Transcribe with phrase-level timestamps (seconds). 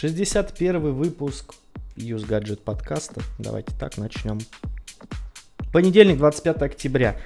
[0.00, 1.56] 61 выпуск
[1.96, 3.20] Use Gadget подкаста.
[3.36, 4.38] Давайте так начнем.
[5.72, 7.16] Понедельник, 25 октября.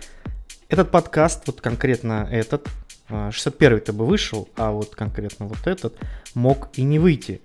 [0.70, 2.66] Этот подкаст, вот конкретно этот,
[3.10, 5.98] 61-й-то а, бы вышел, а вот конкретно вот этот
[6.32, 7.42] мог и не выйти.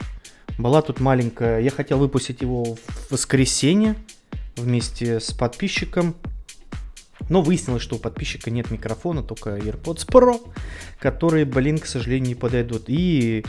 [0.57, 1.59] Была тут маленькая...
[1.59, 3.95] Я хотел выпустить его в воскресенье
[4.55, 6.15] вместе с подписчиком.
[7.29, 10.39] Но выяснилось, что у подписчика нет микрофона, только AirPods Pro,
[10.99, 12.85] которые, блин, к сожалению, не подойдут.
[12.87, 13.45] И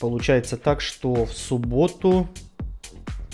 [0.00, 2.28] получается так, что в субботу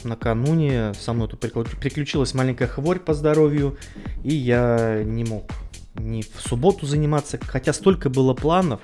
[0.04, 3.78] накануне со мной тут приключилась маленькая хворь по здоровью,
[4.24, 5.50] и я не мог
[5.94, 8.80] ни в субботу заниматься, хотя столько было планов,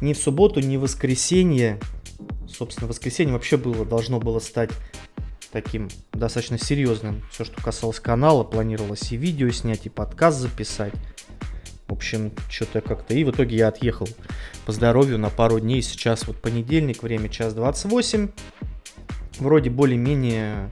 [0.00, 1.78] ни в субботу, ни в воскресенье.
[2.48, 4.70] Собственно, воскресенье вообще было, должно было стать
[5.52, 7.22] таким достаточно серьезным.
[7.30, 10.92] Все, что касалось канала, планировалось и видео снять, и подкаст записать.
[11.86, 13.14] В общем, что-то как-то...
[13.14, 14.08] И в итоге я отъехал
[14.66, 15.80] по здоровью на пару дней.
[15.80, 18.28] Сейчас вот понедельник, время час 28.
[19.38, 20.70] Вроде более-менее...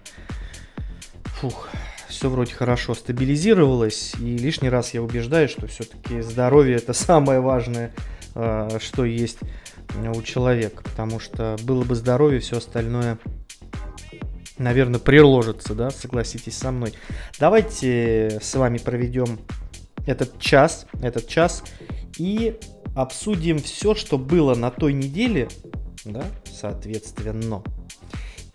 [1.40, 1.68] Фух,
[2.08, 4.14] все вроде хорошо стабилизировалось.
[4.20, 7.94] И лишний раз я убеждаюсь, что все-таки здоровье это самое важное,
[8.34, 9.38] а, что есть
[10.14, 10.82] у человека.
[10.82, 13.18] Потому что было бы здоровье, все остальное
[14.58, 16.94] наверное, приложится, да, согласитесь со мной.
[17.38, 19.38] Давайте с вами проведем
[20.06, 21.62] этот час, этот час
[22.18, 22.58] и
[22.94, 25.48] обсудим все, что было на той неделе,
[26.04, 27.62] да, соответственно.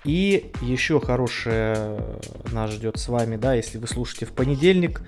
[0.03, 1.99] И еще хорошее
[2.51, 5.03] нас ждет с вами, да, если вы слушаете в понедельник,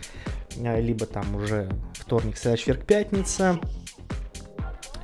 [0.63, 3.59] а, либо там уже вторник, среда, четверг, пятница.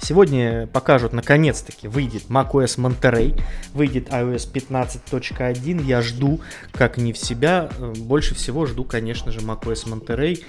[0.02, 3.40] Сегодня покажут, наконец-таки, выйдет macOS Monterey,
[3.74, 5.84] выйдет iOS 15.1.
[5.84, 7.70] Я жду, как не в себя.
[7.98, 10.44] Больше всего жду, конечно же, macOS Monterey.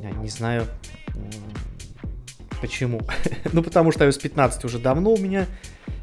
[0.00, 0.66] Я не знаю,
[2.60, 3.02] почему.
[3.52, 5.46] ну, потому что iOS 15 уже давно у меня.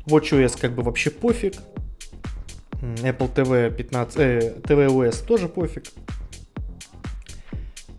[0.05, 1.55] WatchOS как бы вообще пофиг.
[2.81, 5.85] Apple TV 15, э, tvOS тоже пофиг.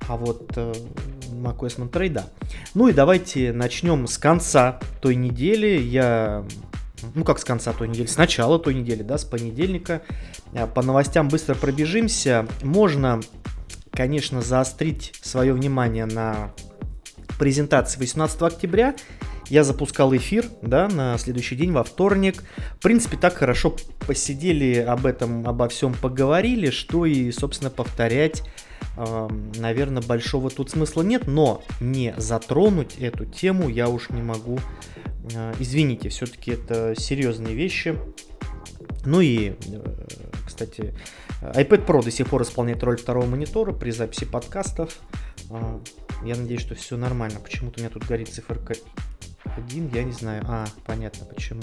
[0.08, 0.72] А вот э,
[1.32, 2.26] macOS Monterey, да.
[2.74, 5.80] Ну и давайте начнем с конца той недели.
[5.80, 6.44] Я
[7.14, 10.02] ну как с конца той недели, с начала той недели, да, с понедельника.
[10.52, 12.46] Э, по новостям быстро пробежимся.
[12.62, 13.20] Можно,
[13.90, 16.52] конечно, заострить свое внимание на
[17.38, 18.94] презентации 18 октября.
[19.48, 22.42] Я запускал эфир, да, на следующий день, во вторник.
[22.78, 23.76] В принципе, так хорошо
[24.06, 28.42] посидели об этом, обо всем поговорили, что и, собственно, повторять
[28.96, 34.58] наверное, большого тут смысла нет, но не затронуть эту тему я уж не могу.
[35.34, 37.98] А, извините, все-таки это серьезные вещи.
[39.04, 39.98] Ну и, э,
[40.46, 40.94] кстати,
[41.40, 44.98] iPad Pro до сих пор исполняет роль второго монитора при записи подкастов.
[45.50, 45.80] А,
[46.24, 47.40] я надеюсь, что все нормально.
[47.40, 48.74] Почему-то у меня тут горит циферка
[49.56, 50.44] 1, я не знаю.
[50.46, 51.62] А, понятно почему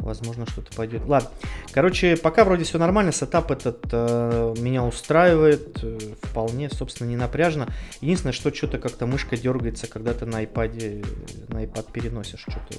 [0.00, 1.02] возможно, что-то пойдет.
[1.06, 1.30] Ладно,
[1.72, 7.68] короче, пока вроде все нормально, сетап этот э, меня устраивает, э, вполне, собственно, не напряжно.
[8.00, 12.74] Единственное, что что-то как-то мышка дергается, когда ты на iPad, на iPad переносишь, что-то,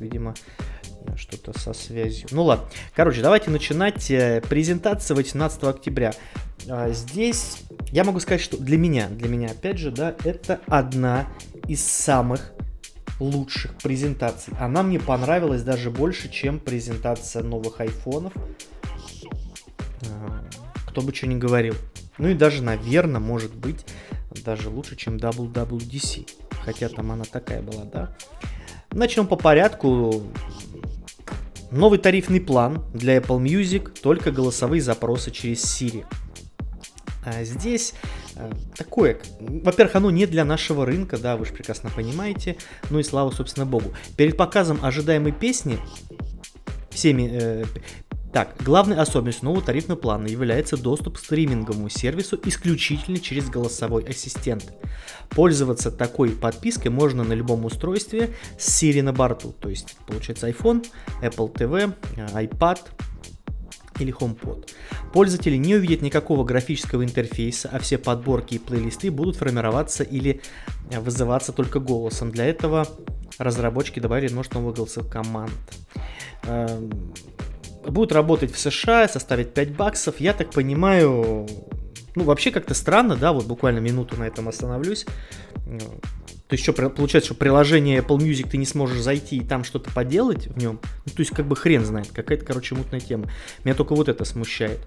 [0.00, 0.34] видимо,
[1.16, 2.28] что-то со связью.
[2.32, 4.10] Ну ладно, короче, давайте начинать.
[4.10, 6.14] Э, презентация 18 октября.
[6.68, 7.58] А, здесь
[7.92, 11.28] я могу сказать, что для меня, для меня, опять же, да, это одна
[11.68, 12.52] из самых
[13.20, 14.54] лучших презентаций.
[14.58, 18.32] Она мне понравилась даже больше, чем презентация новых айфонов.
[20.10, 20.44] А,
[20.86, 21.74] кто бы что ни говорил.
[22.18, 23.84] Ну и даже, наверное, может быть,
[24.44, 26.28] даже лучше, чем WWDC.
[26.62, 28.16] Хотя там она такая была, да.
[28.90, 30.22] Начнем по порядку.
[31.70, 36.04] Новый тарифный план для Apple Music, только голосовые запросы через Siri.
[37.26, 37.92] А здесь
[38.36, 42.56] э, такое, во-первых, оно не для нашего рынка, да, вы же прекрасно понимаете,
[42.88, 43.92] ну и слава, собственно, богу.
[44.16, 45.78] Перед показом ожидаемой песни
[46.90, 47.28] всеми...
[47.32, 47.64] Э,
[48.32, 54.72] так, главной особенностью нового тарифного плана является доступ к стриминговому сервису исключительно через голосовой ассистент.
[55.30, 60.86] Пользоваться такой подпиской можно на любом устройстве с Siri на борту, то есть получается iPhone,
[61.22, 62.80] Apple TV, э, iPad,
[63.98, 64.68] или HomePod.
[65.12, 70.40] Пользователи не увидят никакого графического интерфейса, а все подборки и плейлисты будут формироваться или
[70.90, 72.30] э, вызываться только голосом.
[72.30, 72.86] Для этого
[73.38, 75.52] разработчики добавили множество новых голосовых команд.
[76.44, 76.90] Эм,
[77.86, 80.20] будут работать в США, составить 5 баксов.
[80.20, 81.46] Я так понимаю,
[82.16, 85.06] ну вообще как-то странно, да, вот буквально минуту на этом остановлюсь.
[86.48, 89.90] То есть, что получается, что приложение Apple Music ты не сможешь зайти и там что-то
[89.90, 90.80] поделать в нем?
[91.04, 93.28] Ну, то есть, как бы хрен знает, какая-то, короче, мутная тема.
[93.64, 94.78] Меня только вот это смущает.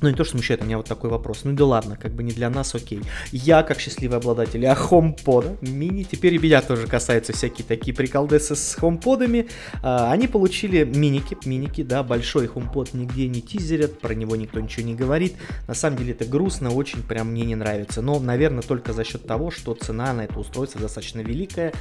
[0.00, 1.40] Ну, не то, что смущает, меня вот такой вопрос.
[1.44, 3.00] Ну да ладно, как бы не для нас, окей.
[3.32, 8.54] Я, как счастливый обладатель а HomePod мини, теперь и меня тоже касаются всякие такие приколдесы
[8.54, 9.48] с HomePod'ами.
[9.82, 14.86] А, они получили миники, миники, да, большой HomePod нигде не тизерят, про него никто ничего
[14.86, 15.34] не говорит.
[15.66, 18.00] На самом деле это грустно, очень прям мне не нравится.
[18.00, 21.72] Но, наверное, только за счет того, что цена на это устройство достаточно великая.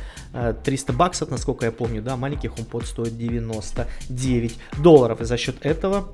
[0.63, 5.21] 300 а, баксов, насколько я помню, да, маленький HomePod стоит 99 долларов.
[5.21, 6.09] И за счет этого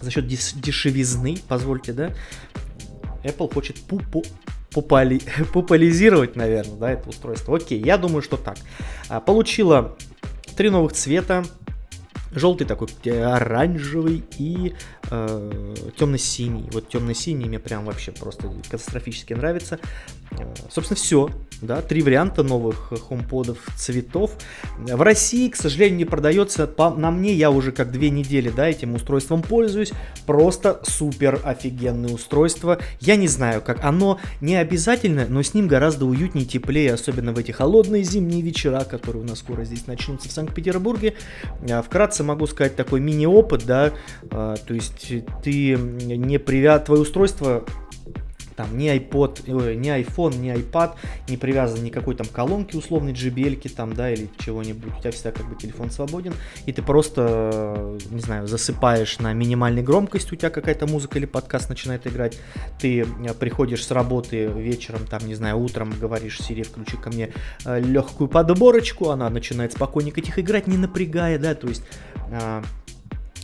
[0.00, 2.12] за счет дешевизны, позвольте, да,
[3.24, 4.24] Apple хочет пупу
[4.72, 5.20] попули,
[5.52, 7.56] популяризировать, наверное, да, это устройство.
[7.56, 8.56] Окей, я думаю, что так.
[9.08, 9.96] А, получила
[10.56, 11.44] три новых цвета.
[12.32, 14.74] Желтый такой, оранжевый и
[15.10, 16.68] э, темно-синий.
[16.72, 19.78] Вот темно-синий мне прям вообще просто катастрофически нравится.
[20.32, 21.30] Э, собственно, все
[21.62, 24.32] да, три варианта новых HomePod цветов.
[24.78, 26.66] В России, к сожалению, не продается.
[26.66, 29.92] По, на мне я уже как две недели, да, этим устройством пользуюсь.
[30.26, 32.78] Просто супер офигенное устройство.
[33.00, 37.38] Я не знаю, как оно не обязательно, но с ним гораздо уютнее, теплее, особенно в
[37.38, 41.14] эти холодные зимние вечера, которые у нас скоро здесь начнутся в Санкт-Петербурге.
[41.70, 41.82] А,
[42.20, 43.92] вкратце могу сказать такой мини-опыт, да,
[44.30, 45.12] а, то есть
[45.42, 46.78] ты не привя...
[46.78, 47.64] твое устройство
[48.60, 50.92] там ни iPod, э, ни iPhone, ни iPad
[51.28, 54.98] не привязан никакой там колонки условной JBL там, да, или чего-нибудь.
[54.98, 56.34] У тебя всегда как бы телефон свободен,
[56.66, 61.24] и ты просто, э, не знаю, засыпаешь на минимальной громкости, у тебя какая-то музыка или
[61.24, 62.38] подкаст начинает играть,
[62.78, 67.32] ты э, приходишь с работы вечером, там, не знаю, утром говоришь Сири, включи ко мне
[67.64, 71.82] легкую подборочку, она начинает спокойненько тихо играть, не напрягая, да, то есть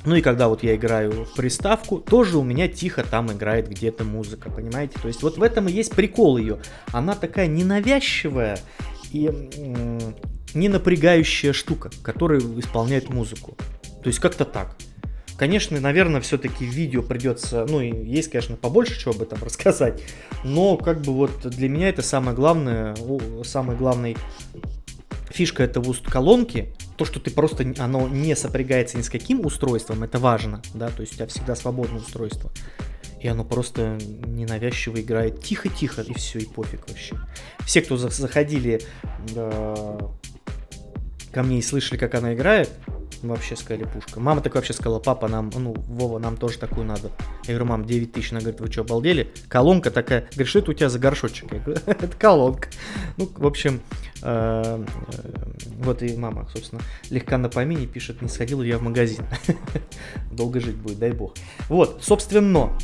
[0.06, 4.04] ну и когда вот я играю в приставку, тоже у меня тихо там играет где-то
[4.04, 4.98] музыка, понимаете?
[5.02, 6.58] То есть вот в этом и есть прикол ее.
[6.92, 8.58] Она такая ненавязчивая
[9.10, 9.30] и
[10.54, 13.56] не напрягающая штука, которая исполняет музыку.
[14.02, 14.76] То есть как-то так.
[15.36, 20.02] Конечно, наверное, все-таки видео придется, ну, есть, конечно, побольше чего об этом рассказать,
[20.44, 22.96] но как бы вот для меня это самое главное,
[23.44, 24.16] самый главный
[25.30, 30.18] фишка этого колонки, то, что ты просто, оно не сопрягается ни с каким устройством, это
[30.18, 32.50] важно, да, то есть у тебя всегда свободное устройство.
[33.20, 37.16] И оно просто ненавязчиво играет тихо-тихо, и все, и пофиг вообще.
[37.64, 38.82] Все, кто заходили
[39.34, 39.98] э,
[41.32, 42.70] ко мне и слышали, как она играет,
[43.22, 44.20] вообще сказали пушка.
[44.20, 47.10] Мама так вообще сказала, папа, нам, ну, Вова, нам тоже такую надо.
[47.44, 48.32] Я говорю, мам, 9 тысяч.
[48.32, 49.32] Она говорит, вы что, обалдели?
[49.48, 50.22] Колонка такая.
[50.32, 51.52] Говорит, что это у тебя за горшочек?
[51.52, 52.68] Я говорю, это колонка.
[53.16, 53.80] Ну, в общем,
[54.22, 55.42] э, э,
[55.78, 59.24] вот и мама, собственно, легка на помине пишет, не сходила я в магазин.
[60.30, 61.34] Долго жить будет, дай бог.
[61.68, 62.76] Вот, собственно,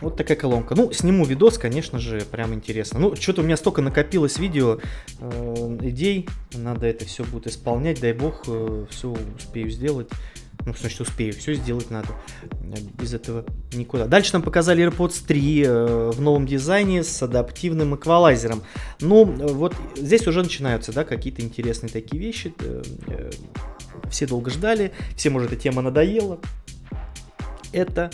[0.00, 0.74] вот такая колонка.
[0.74, 3.00] Ну, сниму видос, конечно же, прям интересно.
[3.00, 4.78] Ну, что-то у меня столько накопилось видео,
[5.20, 6.28] э, идей.
[6.54, 8.00] Надо это все будет исполнять.
[8.00, 10.08] Дай бог, э, все успею сделать.
[10.66, 11.32] Ну, значит, успею.
[11.32, 12.08] Все сделать надо.
[13.00, 14.06] Без этого никуда.
[14.06, 18.62] Дальше нам показали AirPods 3 э, в новом дизайне с адаптивным эквалайзером.
[19.00, 22.54] Ну, вот здесь уже начинаются, да, какие-то интересные такие вещи.
[22.60, 23.30] Э, э,
[24.10, 24.92] все долго ждали.
[25.16, 26.38] Всем уже эта тема надоела.
[27.72, 28.10] Это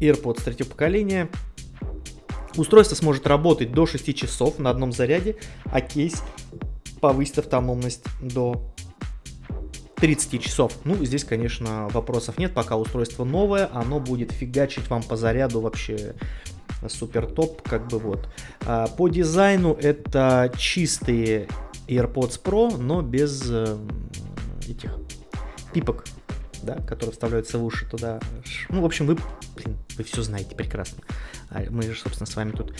[0.00, 1.28] AirPods третьего поколения.
[2.56, 6.22] Устройство сможет работать до 6 часов на одном заряде, а кейс
[7.00, 8.74] повысит автономность до
[9.96, 10.72] 30 часов.
[10.84, 16.14] Ну, здесь, конечно, вопросов нет, пока устройство новое, оно будет фигачить вам по заряду вообще
[16.88, 18.28] супер топ, как бы вот.
[18.66, 21.48] А, по дизайну это чистые
[21.88, 23.76] AirPods Pro, но без э,
[24.68, 24.96] этих
[25.72, 26.04] пипок
[26.64, 28.20] да, которые вставляются в уши туда.
[28.68, 29.16] Ну, в общем, вы,
[29.56, 31.02] блин, вы все знаете прекрасно.
[31.50, 32.74] А мы же, собственно, с вами тут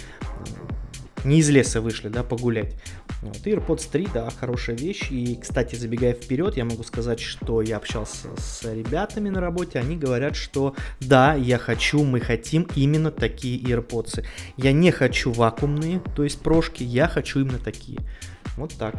[1.24, 2.74] не из леса вышли, да, погулять.
[3.22, 5.10] Вот, AirPods 3, да, хорошая вещь.
[5.10, 9.96] И, кстати, забегая вперед, я могу сказать, что я общался с ребятами на работе, они
[9.96, 14.24] говорят, что да, я хочу, мы хотим именно такие AirPods.
[14.56, 18.00] Я не хочу вакуумные, то есть прошки, я хочу именно такие.
[18.56, 18.94] Вот так.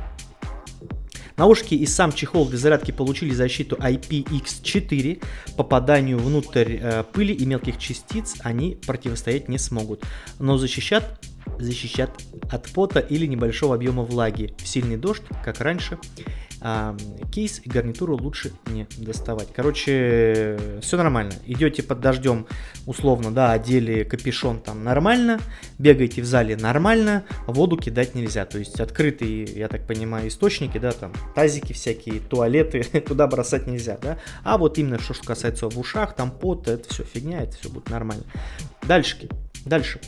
[1.37, 5.21] Наушники и сам чехол для зарядки получили защиту IPX4.
[5.57, 10.03] Попаданию внутрь э, пыли и мелких частиц они противостоять не смогут,
[10.39, 11.19] но защищат
[11.59, 12.11] защищат
[12.49, 14.53] от пота или небольшого объема влаги.
[14.57, 15.97] В сильный дождь, как раньше,
[16.61, 16.95] а,
[17.31, 19.49] кейс и гарнитуру лучше не доставать.
[19.53, 21.33] Короче, все нормально.
[21.45, 22.47] Идете под дождем,
[22.87, 25.39] условно, да, одели капюшон там нормально,
[25.77, 28.45] бегаете в зале нормально, воду кидать нельзя.
[28.45, 33.99] То есть открытые, я так понимаю, источники, да, там тазики всякие, туалеты, туда бросать нельзя,
[34.01, 34.17] да.
[34.43, 37.69] А вот именно что, что касается в ушах, там пот, это все фигня, это все
[37.69, 38.23] будет нормально.
[38.87, 39.29] Дальше,
[39.65, 39.99] дальше.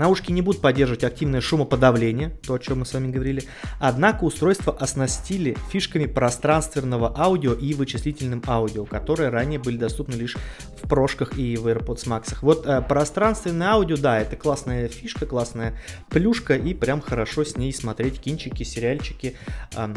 [0.00, 3.44] Наушники не будут поддерживать активное шумоподавление, то, о чем мы с вами говорили.
[3.78, 10.38] Однако устройство оснастили фишками пространственного аудио и вычислительным аудио, которые ранее были доступны лишь
[10.82, 12.36] в прошках и в AirPods Max.
[12.40, 15.78] Вот э, пространственное аудио, да, это классная фишка, классная
[16.08, 19.36] плюшка, и прям хорошо с ней смотреть кинчики, сериальчики.
[19.76, 19.94] Эм,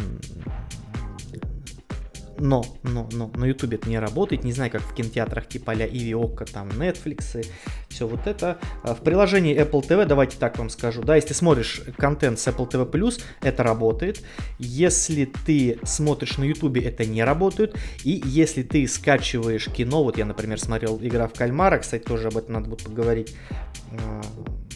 [2.43, 5.75] но, но, но на YouTube это не работает, не знаю, как в кинотеатрах типа а
[5.75, 7.47] Иви Окко, там Netflix,
[7.87, 8.57] все вот это.
[8.83, 12.69] А в приложении Apple TV, давайте так вам скажу, да, если смотришь контент с Apple
[12.69, 14.23] TV+, это работает.
[14.59, 17.77] Если ты смотришь на YouTube, это не работает.
[18.03, 22.37] И если ты скачиваешь кино, вот я, например, смотрел «Игра в кальмара», кстати, тоже об
[22.37, 23.35] этом надо будет поговорить.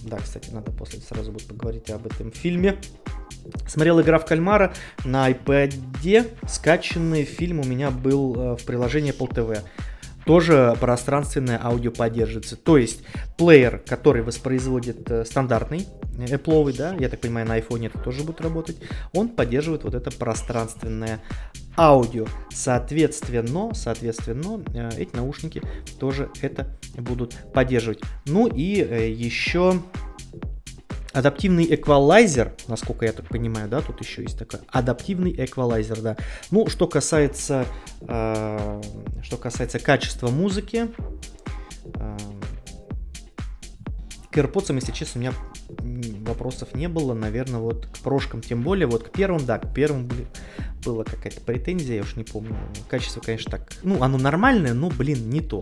[0.08, 2.78] Да, кстати, надо после сразу будет поговорить об этом фильме.
[3.68, 4.74] Смотрел «Игра в кальмара»
[5.04, 5.74] на iPad,
[6.48, 9.62] скачанный фильм у меня был э, в приложении Apple TV.
[10.28, 12.58] Тоже пространственное аудио поддерживается.
[12.58, 13.02] То есть
[13.38, 18.42] плеер, который воспроизводит э, стандартный Apple, да, я так понимаю, на iPhone это тоже будет
[18.42, 18.78] работать,
[19.14, 21.22] он поддерживает вот это пространственное
[21.78, 22.26] аудио.
[22.54, 25.62] Соответственно, соответственно, э, эти наушники
[25.98, 28.02] тоже это будут поддерживать.
[28.26, 29.80] Ну и еще
[31.18, 36.16] Адаптивный эквалайзер, насколько я так понимаю, да, тут еще есть такой адаптивный эквалайзер, да.
[36.52, 37.66] Ну, что касается,
[38.02, 38.82] э,
[39.24, 40.90] что касается качества музыки,
[41.96, 42.18] э,
[44.38, 45.34] AirPods, если честно, у меня
[46.26, 50.10] вопросов не было, наверное, вот к прошкам тем более, вот к первым, да, к первым
[50.86, 52.56] была какая-то претензия, я уж не помню.
[52.88, 55.62] Качество, конечно, так, ну, оно нормальное, но, блин, не то.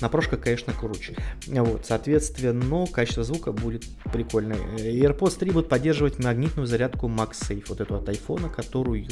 [0.00, 1.16] На прошка, конечно, круче.
[1.46, 4.56] Вот, соответственно, но качество звука будет прикольное.
[4.78, 9.06] AirPods 3 будут поддерживать магнитную зарядку MagSafe, вот эту от iPhone, которую,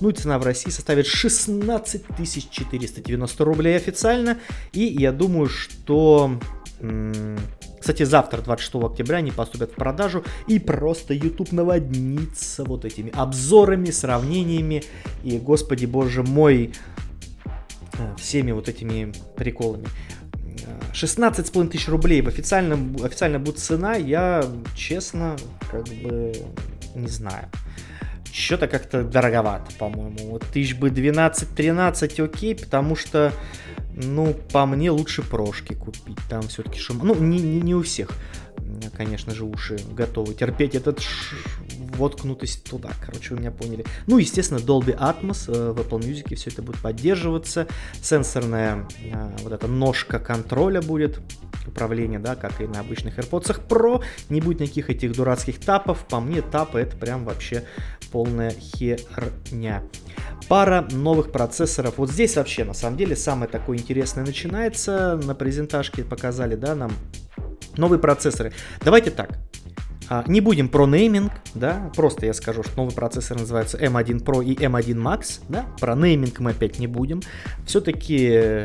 [0.00, 2.04] ну, цена в России составит 16
[2.50, 4.38] 490 рублей официально,
[4.72, 6.38] и я думаю, что
[7.80, 13.90] кстати, завтра, 26 октября, они поступят в продажу, и просто YouTube наводнится вот этими обзорами,
[13.90, 14.84] сравнениями,
[15.24, 16.72] и, господи боже мой,
[17.94, 19.86] э, всеми вот этими приколами.
[20.92, 24.44] 16,5 тысяч рублей в официальном, официально будет цена, я
[24.74, 25.36] честно,
[25.70, 26.34] как бы,
[26.94, 27.48] не знаю.
[28.32, 30.30] Что-то как-то дороговато, по-моему.
[30.30, 33.32] Вот тысяч бы 12-13 окей, потому что
[33.94, 36.18] ну, по мне лучше прошки купить.
[36.28, 37.00] Там все-таки шум.
[37.02, 38.10] Ну, не, не, не у всех,
[38.96, 41.36] конечно же, уши готовы терпеть этот ш...
[41.96, 42.90] воткнутость туда.
[43.04, 43.84] Короче, вы меня поняли.
[44.06, 47.66] Ну, естественно, Dolby Atmos э, в Apple Music все это будет поддерживаться.
[48.00, 51.20] Сенсорная э, вот эта ножка контроля будет
[51.66, 54.02] управления, да, как и на обычных AirPods Pro.
[54.28, 56.06] Не будет никаких этих дурацких тапов.
[56.06, 57.64] По мне, тапы это прям вообще
[58.10, 59.82] полная херня
[60.50, 61.94] пара новых процессоров.
[61.98, 65.16] Вот здесь вообще, на самом деле, самое такое интересное начинается.
[65.22, 66.90] На презентажке показали, да, нам
[67.76, 68.52] новые процессоры.
[68.84, 69.38] Давайте так.
[70.08, 74.44] А, не будем про нейминг, да, просто я скажу, что новый процессор называется M1 Pro
[74.44, 77.22] и M1 Max, да, про нейминг мы опять не будем.
[77.64, 78.64] Все-таки,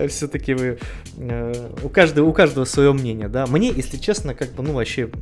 [0.08, 0.80] все-таки вы,
[1.16, 3.46] э, у каждого, у каждого свое мнение, да.
[3.46, 5.12] Мне, если честно, как бы, ну, вообще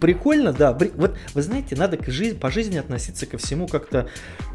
[0.00, 0.76] прикольно, да.
[0.94, 4.08] Вот вы знаете, надо к жизни, по жизни относиться ко всему как-то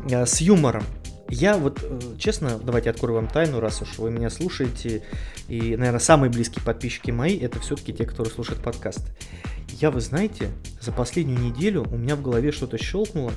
[0.10, 0.84] э, с юмором.
[1.30, 5.04] Я вот, э, честно, давайте открою вам тайну, раз уж вы меня слушаете,
[5.48, 9.12] и, наверное, самые близкие подписчики мои, это все-таки те, которые слушают подкасты.
[9.82, 13.32] Я, вы знаете, за последнюю неделю у меня в голове что-то щелкнуло,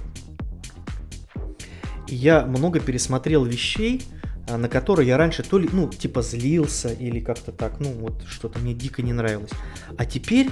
[2.07, 4.03] и я много пересмотрел вещей,
[4.47, 8.23] э, на которые я раньше то ли, ну, типа злился или как-то так, ну, вот
[8.27, 9.53] что-то мне дико не нравилось.
[9.97, 10.51] А теперь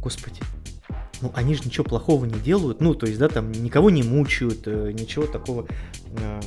[0.00, 0.40] господи,
[1.20, 4.62] ну они же ничего плохого не делают, ну то есть, да, там никого не мучают,
[4.66, 5.66] э, ничего такого,
[6.06, 6.40] э,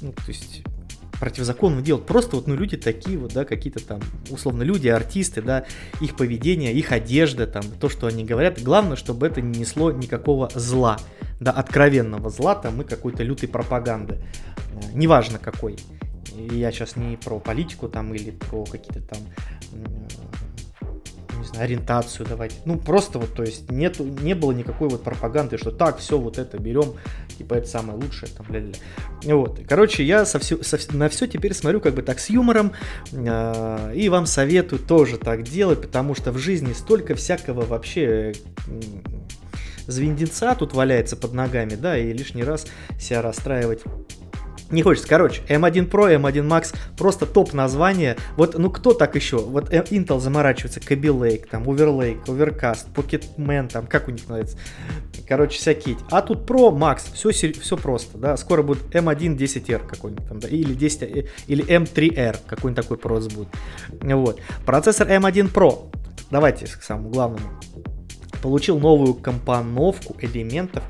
[0.00, 0.62] ну то есть
[1.18, 2.06] противозаконного делают.
[2.06, 5.64] Просто вот, ну, люди такие вот, да, какие-то там, условно, люди, артисты, да,
[6.00, 8.62] их поведение, их одежда, там, то, что они говорят.
[8.62, 10.98] Главное, чтобы это не несло никакого зла,
[11.40, 14.22] да, откровенного зла, там, и какой-то лютой пропаганды.
[14.72, 15.76] Э, неважно какой.
[16.34, 19.18] Я сейчас не про политику там или про какие-то там
[21.44, 22.52] не знаю, ориентацию давать.
[22.64, 26.38] Ну, просто вот, то есть, нету, не было никакой вот пропаганды, что так, все, вот
[26.38, 26.94] это берем,
[27.38, 31.26] типа, это самое лучшее, там, ля ля Вот, короче, я со все, со, на все
[31.26, 32.72] теперь смотрю как бы так с юмором,
[33.12, 38.32] э, и вам советую тоже так делать, потому что в жизни столько всякого вообще
[39.86, 42.66] звездеца тут валяется под ногами, да, и лишний раз
[42.98, 43.82] себя расстраивать
[44.70, 45.08] не хочется.
[45.08, 48.16] Короче, M1 Pro, M1 Max, просто топ название.
[48.36, 49.38] Вот, ну кто так еще?
[49.38, 54.56] Вот Intel заморачивается, Kaby Lake, там, Overlake, Overcast, Pocketman, там, как у них называется?
[55.28, 55.96] Короче, всякие.
[56.10, 58.36] А тут Pro, Max, все, все просто, да.
[58.36, 63.34] Скоро будет M1 10R какой-нибудь там, да, или 10, э, или M3R, какой-нибудь такой просто
[63.34, 63.48] будет.
[64.00, 64.40] Вот.
[64.64, 65.90] Процессор M1 Pro
[66.30, 67.48] давайте к самому главному.
[68.42, 70.82] Получил новую компоновку элементов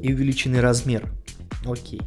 [0.00, 1.12] и увеличенный размер.
[1.64, 2.00] Окей.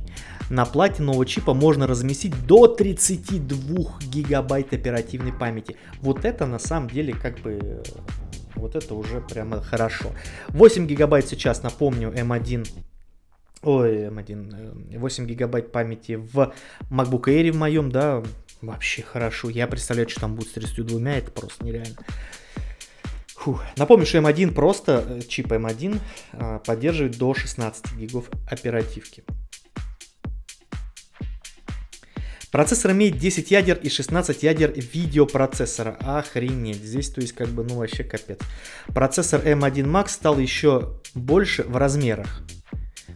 [0.49, 5.75] На плате нового чипа можно разместить до 32 гигабайт оперативной памяти.
[6.01, 7.81] Вот это на самом деле как бы
[8.55, 10.11] вот это уже прямо хорошо.
[10.49, 12.67] 8 гигабайт сейчас, напомню, M1
[13.65, 16.53] ой, M1, 8 гигабайт памяти в
[16.89, 18.23] MacBook Air в моем, да,
[18.61, 19.49] вообще хорошо.
[19.49, 21.97] Я представляю, что там будет с 32, это просто нереально.
[23.35, 23.63] Фух.
[23.77, 25.99] Напомню, что M1 просто, э, чип M1
[26.33, 29.23] а, поддерживает до 16 гигов оперативки.
[32.51, 35.97] Процессор имеет 10 ядер и 16 ядер видеопроцессора.
[35.99, 36.83] Охренеть.
[36.83, 38.39] Здесь, то есть, как бы, ну, вообще капец.
[38.87, 42.41] Процессор M1 Max стал еще больше в размерах,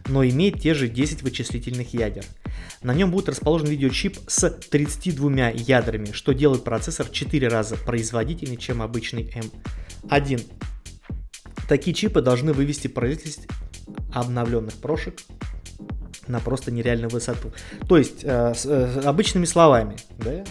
[0.06, 2.24] но имеет те же 10 вычислительных ядер.
[2.82, 8.56] На нем будет расположен видеочип с 32 ядрами, что делает процессор в 4 раза производительнее,
[8.56, 9.30] чем обычный
[10.04, 10.42] M1.
[11.68, 13.48] Такие чипы должны вывести производительность
[14.12, 15.20] обновленных прошек
[16.30, 17.52] на просто нереальную высоту.
[17.88, 20.44] То есть, э, с, э, обычными словами, да,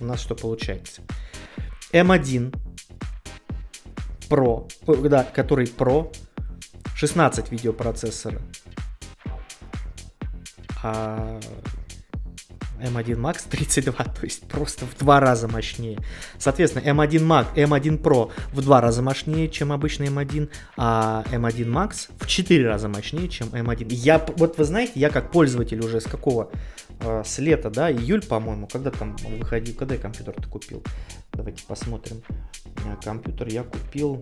[0.00, 1.02] у нас что получается?
[1.92, 2.54] M1
[4.28, 4.68] Pro,
[5.08, 6.14] да, который Pro,
[6.96, 8.40] 16 видеопроцессора,
[10.82, 11.38] а
[12.80, 15.98] M1 Max 32, то есть просто в два раза мощнее.
[16.38, 22.08] Соответственно, M1 Max, M1 Pro в два раза мощнее, чем обычный M1, а M1 Max
[22.18, 23.86] в четыре раза мощнее, чем M1.
[23.90, 26.50] Я, вот вы знаете, я как пользователь уже с какого,
[27.00, 30.82] э, с лета, да, июль, по-моему, когда там выходил, когда я компьютер-то купил?
[31.32, 32.22] Давайте посмотрим.
[32.84, 34.20] Э, компьютер я купил,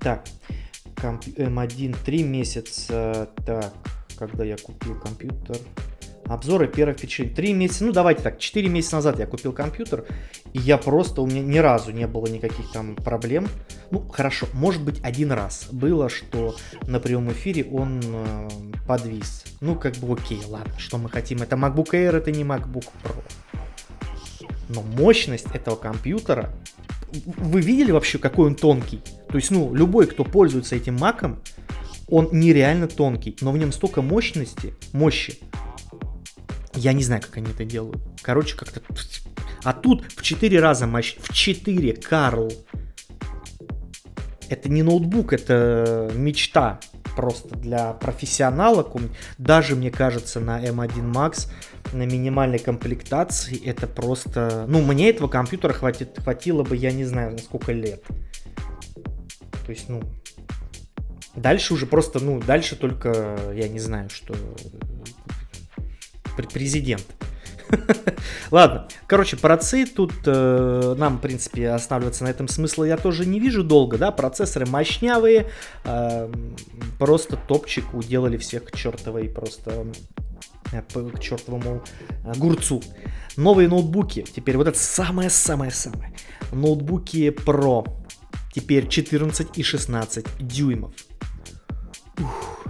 [0.00, 0.24] так,
[1.00, 1.24] комп...
[1.26, 3.72] M1 3 месяца, так,
[4.18, 5.58] когда я купил компьютер,
[6.26, 7.34] обзоры первых впечатлений.
[7.34, 10.04] Три месяца, ну давайте так, четыре месяца назад я купил компьютер,
[10.52, 13.48] и я просто, у меня ни разу не было никаких там проблем.
[13.90, 18.48] Ну, хорошо, может быть, один раз было, что на прямом эфире он э,
[18.86, 19.44] подвис.
[19.60, 21.42] Ну, как бы окей, ладно, что мы хотим.
[21.42, 23.22] Это MacBook Air, это не MacBook Pro.
[24.68, 26.54] Но мощность этого компьютера,
[27.36, 29.00] вы видели вообще, какой он тонкий?
[29.28, 31.42] То есть, ну, любой, кто пользуется этим маком,
[32.08, 35.38] он нереально тонкий, но в нем столько мощности, мощи,
[36.74, 38.02] я не знаю, как они это делают.
[38.22, 38.80] Короче, как-то...
[39.64, 41.16] А тут в 4 раза мощь.
[41.18, 42.52] В 4, Карл.
[44.48, 46.80] Это не ноутбук, это мечта
[47.16, 48.86] просто для профессионала.
[49.38, 51.48] Даже, мне кажется, на M1 Max
[51.92, 54.64] на минимальной комплектации это просто...
[54.68, 58.02] Ну, мне этого компьютера хватит, хватило бы, я не знаю, на сколько лет.
[59.66, 60.02] То есть, ну...
[61.34, 64.34] Дальше уже просто, ну, дальше только, я не знаю, что
[66.36, 67.04] президент.
[68.50, 73.40] Ладно, короче, процы тут э, нам, в принципе, останавливаться на этом смысла я тоже не
[73.40, 75.48] вижу долго, да, процессоры мощнявые,
[75.84, 76.32] э,
[76.98, 79.86] просто топчик уделали всех к чертовой просто
[80.72, 81.82] э, к чертовому
[82.24, 82.82] э, гурцу.
[83.36, 86.12] Новые ноутбуки, теперь вот это самое-самое-самое.
[86.52, 87.88] Ноутбуки Pro,
[88.54, 90.92] теперь 14 и 16 дюймов.
[92.18, 92.61] Ух.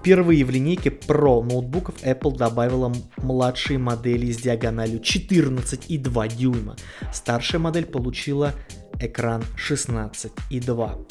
[0.00, 6.76] Впервые в линейке Pro ноутбуков Apple добавила младшие модели с диагональю 14,2 дюйма.
[7.12, 8.54] Старшая модель получила
[8.98, 11.06] экран 16,2.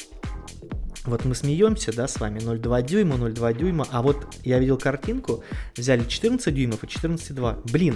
[1.04, 5.44] Вот мы смеемся, да, с вами 0,2 дюйма, 0,2 дюйма, а вот я видел картинку,
[5.76, 7.70] взяли 14 дюймов и 14,2.
[7.70, 7.94] Блин,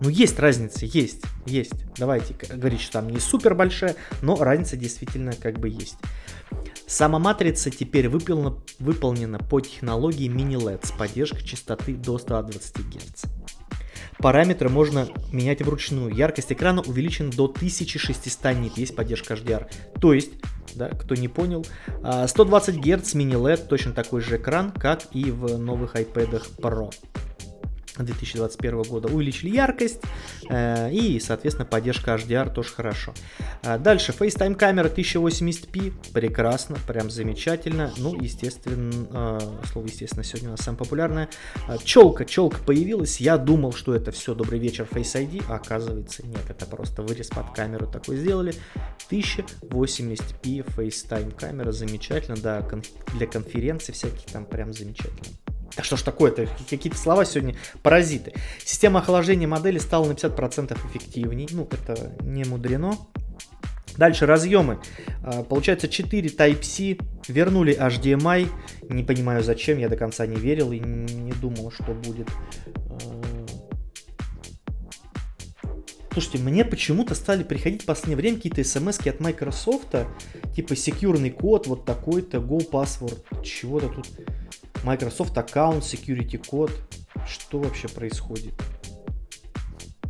[0.00, 1.74] ну есть разница, есть, есть.
[1.98, 5.96] Давайте говорить, что там не супер большая, но разница действительно как бы есть.
[6.90, 13.26] Сама матрица теперь выполнена, выполнена по технологии mini-LED с поддержкой частоты до 120 Гц.
[14.18, 16.12] Параметры можно менять вручную.
[16.12, 19.70] Яркость экрана увеличена до 1600 нит, есть поддержка HDR.
[20.00, 20.32] То есть,
[20.74, 21.64] да, кто не понял,
[22.26, 26.92] 120 Гц mini-LED, точно такой же экран, как и в новых iPad Pro.
[28.04, 30.00] 2021 года увеличили яркость
[30.48, 33.14] э, и, соответственно, поддержка HDR тоже хорошо.
[33.62, 37.92] А дальше, FaceTime камера 1080p, прекрасно, прям замечательно.
[37.96, 41.28] Ну, естественно, э, слово естественно сегодня у нас самое популярное.
[41.68, 46.26] Э, челка, челка появилась, я думал, что это все, добрый вечер, Face ID, а оказывается
[46.26, 48.54] нет, это просто вырез под камеру такой сделали.
[49.10, 52.66] 1080p FaceTime камера, замечательно, да,
[53.14, 55.36] для конференций всяких там прям замечательно.
[55.76, 58.34] Да что ж такое-то, какие-то слова сегодня паразиты.
[58.64, 62.96] Система охлаждения модели стала на 50% эффективней, ну это не мудрено.
[63.96, 64.80] Дальше разъемы.
[65.22, 66.96] А, получается 4 Type-C,
[67.28, 68.48] вернули HDMI.
[68.88, 72.28] Не понимаю зачем, я до конца не верил и не думал, что будет.
[72.66, 73.20] А,
[76.12, 79.94] Слушайте, мне почему-то стали приходить в последнее время какие-то смс от Microsoft,
[80.56, 84.08] типа секьюрный код, вот такой-то, Go Password, чего-то тут.
[84.84, 86.72] Microsoft аккаунт, security код.
[87.26, 88.54] Что вообще происходит?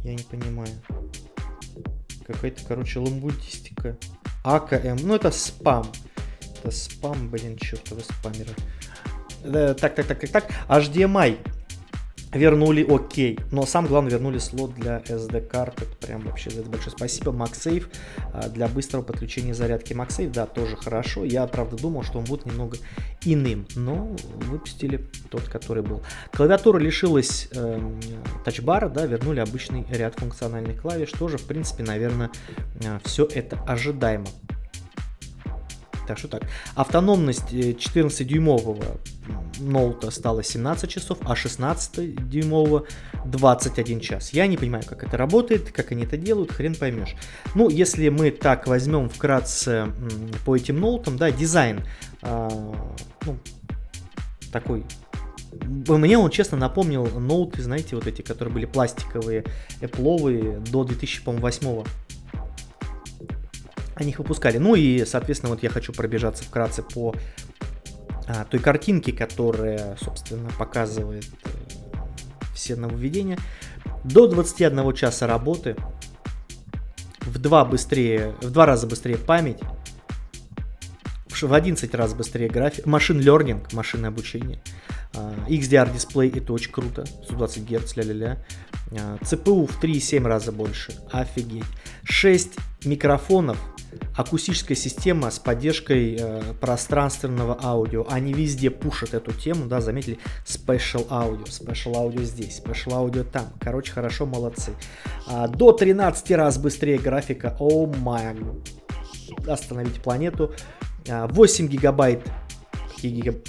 [0.04, 0.70] Я не понимаю.
[2.26, 3.96] Какая-то, короче, ламбудистика.
[4.44, 4.96] АКМ.
[5.02, 5.87] Ну, это спам.
[6.59, 8.54] Это спам, блин, чертовы спамеры.
[9.42, 10.50] Э, так, так, так, так, так.
[10.68, 11.38] HDMI
[12.32, 13.38] вернули окей.
[13.50, 15.82] Но сам главное вернули слот для SD карт.
[15.82, 17.32] Это прям вообще за это большое спасибо.
[17.32, 17.86] MagSafe
[18.32, 21.24] а, для быстрого подключения зарядки MagSafe, да, тоже хорошо.
[21.24, 22.76] Я, правда, думал, что он будет немного
[23.24, 24.16] иным, но
[24.46, 26.02] выпустили тот, который был.
[26.32, 27.80] Клавиатура лишилась э,
[28.44, 31.10] тачбара, да, вернули обычный ряд функциональных клавиш.
[31.10, 32.30] Тоже, в принципе, наверное,
[32.82, 34.26] э, все это ожидаемо.
[36.10, 36.42] Так что так.
[36.74, 42.88] Автономность 14-дюймового э, ноута стала 17 часов, а 16-дюймового
[43.26, 44.32] 21 час.
[44.32, 47.14] Я не понимаю, как это работает, как они это делают, хрен поймешь.
[47.54, 49.92] Ну, если мы так возьмем вкратце
[50.44, 51.84] по этим ноутам, да, дизайн
[52.22, 52.48] э,
[53.24, 53.38] ну,
[54.50, 54.84] такой
[55.64, 59.44] мне он, честно, напомнил ноуты, знаете, вот эти, которые были пластиковые,
[59.80, 61.84] Apple до 2008
[64.00, 64.58] они их выпускали.
[64.58, 67.14] Ну и, соответственно, вот я хочу пробежаться вкратце по
[68.26, 71.48] а, той картинке, которая, собственно, показывает э,
[72.54, 73.38] все нововведения.
[74.04, 75.76] До 21 часа работы,
[77.20, 79.58] в два, быстрее, в два раза быстрее память,
[81.28, 84.60] в 11 раз быстрее график, машин learning, машинное обучение,
[85.12, 88.44] XDR дисплей, это очень круто, 120 Гц, ля-ля-ля.
[88.90, 91.64] CPU в 3,7 раза больше, офигеть.
[92.04, 92.52] 6
[92.84, 93.58] микрофонов,
[94.16, 98.06] акустическая система с поддержкой э, пространственного аудио.
[98.08, 100.18] Они везде пушат эту тему, да, заметили?
[100.44, 103.46] Special Audio, Special Audio здесь, Special Audio там.
[103.60, 104.72] Короче, хорошо, молодцы.
[105.26, 107.56] А, до 13 раз быстрее графика.
[107.58, 108.36] О oh май.
[109.46, 110.54] Остановите планету.
[111.06, 112.22] 8 а, гигабайт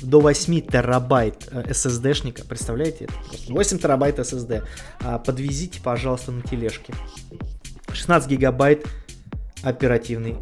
[0.02, 3.08] до 8 терабайт э, SSD-шника, представляете?
[3.50, 4.64] 8 терабайт SSD.
[5.02, 6.94] А, подвезите, пожалуйста, на тележке.
[7.94, 8.88] 16 гигабайт
[9.64, 10.38] оперативной...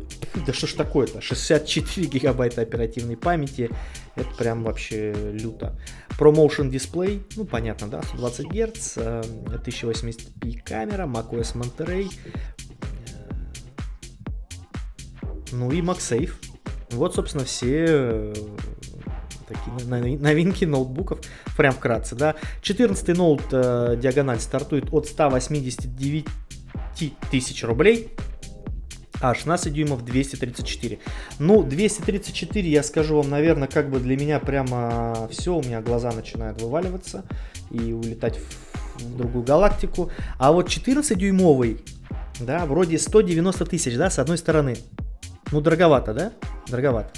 [0.46, 1.22] Да что ж такое-то?
[1.22, 3.70] 64 гигабайта оперативной памяти.
[4.16, 5.78] Это прям вообще люто.
[6.18, 12.12] ProMotion дисплей, ну понятно, да, 120 Гц, 1080p камера, macOS Monterey.
[15.52, 16.32] Ну и MagSafe.
[16.92, 18.34] Вот, собственно, все э,
[19.48, 21.20] такие новинки ноутбуков,
[21.56, 22.36] прям вкратце, да.
[22.62, 26.28] 14 ноут э, диагональ стартует от 189
[27.32, 28.14] тысяч рублей,
[29.22, 31.00] а 16 дюймов 234.
[31.40, 36.12] Ну, 234, я скажу вам, наверное, как бы для меня прямо все, у меня глаза
[36.12, 37.26] начинают вываливаться
[37.72, 40.12] и улетать в, в другую галактику.
[40.38, 41.82] А вот 14-дюймовый,
[42.40, 44.78] да, вроде 190 тысяч, да, с одной стороны.
[45.52, 46.34] Ну, дороговато, да?
[46.68, 47.10] Дороговато.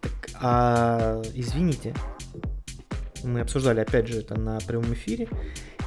[0.00, 1.94] Так, а, извините,
[3.24, 5.28] мы обсуждали, опять же, это на прямом эфире.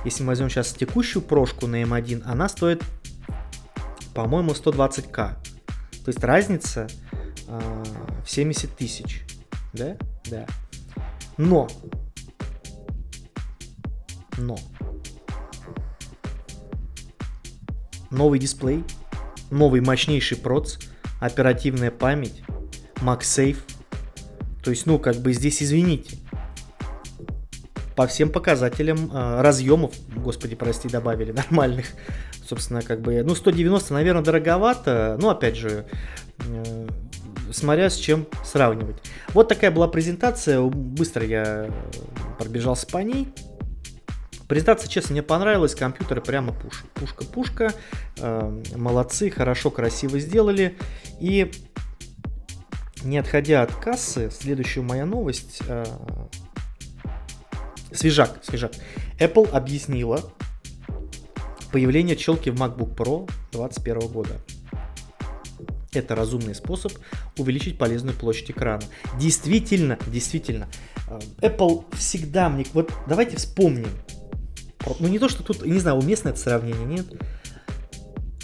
[0.04, 2.84] Если мы возьмем сейчас текущую прошку на M1, она стоит
[4.14, 5.14] по-моему, 120к.
[5.14, 6.88] То есть разница
[7.48, 7.84] э,
[8.26, 9.24] в 70 тысяч.
[9.74, 9.98] Да?
[10.26, 10.46] Да.
[11.38, 11.68] Но.
[14.38, 14.58] Но.
[18.10, 18.84] Новый дисплей,
[19.50, 20.78] новый мощнейший проц,
[21.20, 22.44] оперативная память,
[22.96, 23.60] MagSafe.
[24.62, 26.18] То есть, ну, как бы здесь, извините,
[28.02, 31.86] по всем показателям э, разъемов, господи, прости, добавили нормальных,
[32.50, 35.86] собственно, как бы, ну, 190, наверное, дороговато, но, опять же,
[36.40, 36.88] э,
[37.52, 38.96] смотря с чем сравнивать.
[39.36, 41.70] Вот такая была презентация, быстро я
[42.40, 43.28] пробежался по ней.
[44.48, 46.86] Презентация, честно, мне понравилась, компьютеры прямо пуш.
[46.96, 47.72] Пушка-пушка,
[48.18, 50.76] э, молодцы, хорошо, красиво сделали.
[51.20, 51.52] И
[53.04, 55.62] не отходя от кассы, следующая моя новость.
[55.68, 55.86] Э,
[57.94, 58.72] свежак, свежак.
[59.20, 60.32] Apple объяснила,
[61.72, 64.42] Появление челки в MacBook Pro 2021 года.
[65.94, 66.92] Это разумный способ
[67.38, 68.84] увеличить полезную площадь экрана.
[69.18, 70.68] Действительно, действительно,
[71.08, 72.66] э, Apple всегда мне...
[72.74, 73.90] Вот давайте вспомним.
[75.00, 77.06] Ну не то, что тут, не знаю, уместно это сравнение, нет?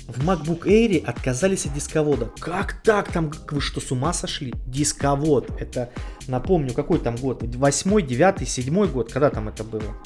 [0.08, 2.32] В MacBook Air отказались от дисковода.
[2.40, 3.12] Как так?
[3.12, 4.54] Там вы что, с ума сошли?
[4.66, 5.52] Дисковод.
[5.60, 5.90] Это,
[6.28, 7.44] напомню, какой там год?
[7.56, 9.12] Восьмой, девятый, седьмой год?
[9.12, 9.98] Когда там это было?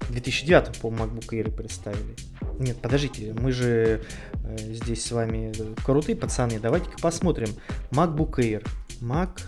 [0.00, 2.14] В 2009, по-моему, MacBook Air представили.
[2.58, 4.02] Нет, подождите, мы же
[4.44, 6.60] э, здесь с вами крутые пацаны.
[6.60, 7.48] Давайте-ка посмотрим.
[7.90, 8.68] MacBook Air.
[9.00, 9.46] MacBook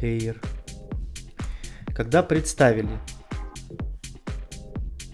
[0.00, 0.36] Air.
[1.92, 3.00] Когда представили?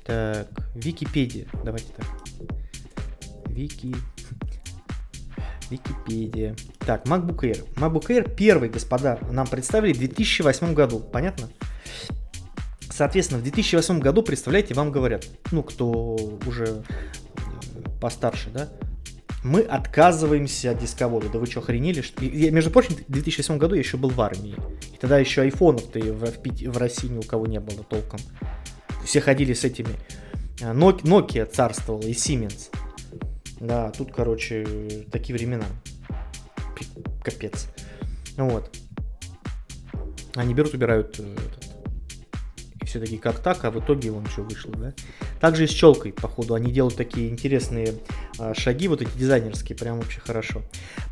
[0.05, 1.47] Так, Википедия.
[1.65, 2.18] Давайте так.
[3.59, 3.93] Вики...
[5.69, 6.55] Википедия.
[6.79, 7.67] Так, MacBook Air.
[7.75, 11.01] MacBook Air первый, господа, нам представили в 2008 году.
[11.01, 11.49] Понятно?
[12.89, 16.15] Соответственно, в 2008 году, представляете, вам говорят, ну, кто
[16.47, 16.85] уже
[18.01, 18.69] постарше, да,
[19.43, 21.29] мы отказываемся от дисковода.
[21.29, 22.01] Да вы что, охренели?
[22.01, 22.25] Что...
[22.25, 24.55] Я, между прочим, в 2008 году я еще был в армии.
[24.95, 28.21] И тогда еще айфонов-то в, в, в России ни у кого не было толком.
[29.05, 29.91] Все ходили с этими.
[30.61, 32.71] Э, Nokia царствовала и Siemens.
[33.61, 35.67] Да, тут, короче, такие времена.
[37.23, 37.69] Капец.
[38.37, 38.71] Вот.
[40.35, 41.69] Они берут, убирают э, этот,
[42.89, 44.93] все-таки как так, а в итоге он что вышло, да.
[45.41, 47.95] Также и с челкой, походу, они делают такие интересные
[48.39, 50.63] а, шаги, вот эти дизайнерские, прям вообще хорошо.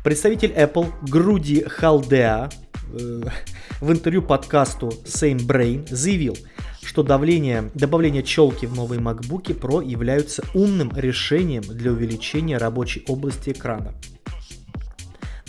[0.03, 2.49] Представитель Apple Груди Халдеа
[2.89, 6.37] в интервью подкасту Same Brain заявил,
[6.83, 13.51] что давление, добавление челки в новые MacBook Pro являются умным решением для увеличения рабочей области
[13.51, 13.93] экрана.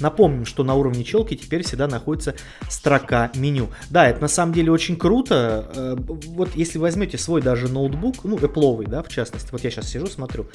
[0.01, 2.35] Напомним, что на уровне челки теперь всегда находится
[2.69, 3.69] строка меню.
[3.91, 5.71] Да, это на самом деле очень круто.
[5.75, 9.89] Э, вот если возьмете свой даже ноутбук, ну, Apple, да, в частности, вот я сейчас
[9.89, 10.47] сижу, смотрю,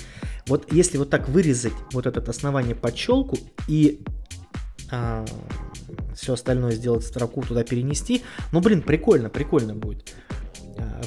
[0.47, 3.99] вот если вот так вырезать вот это основание под челку и
[4.91, 5.25] а,
[6.15, 10.13] все остальное сделать строку туда перенести, ну, блин, прикольно, прикольно будет.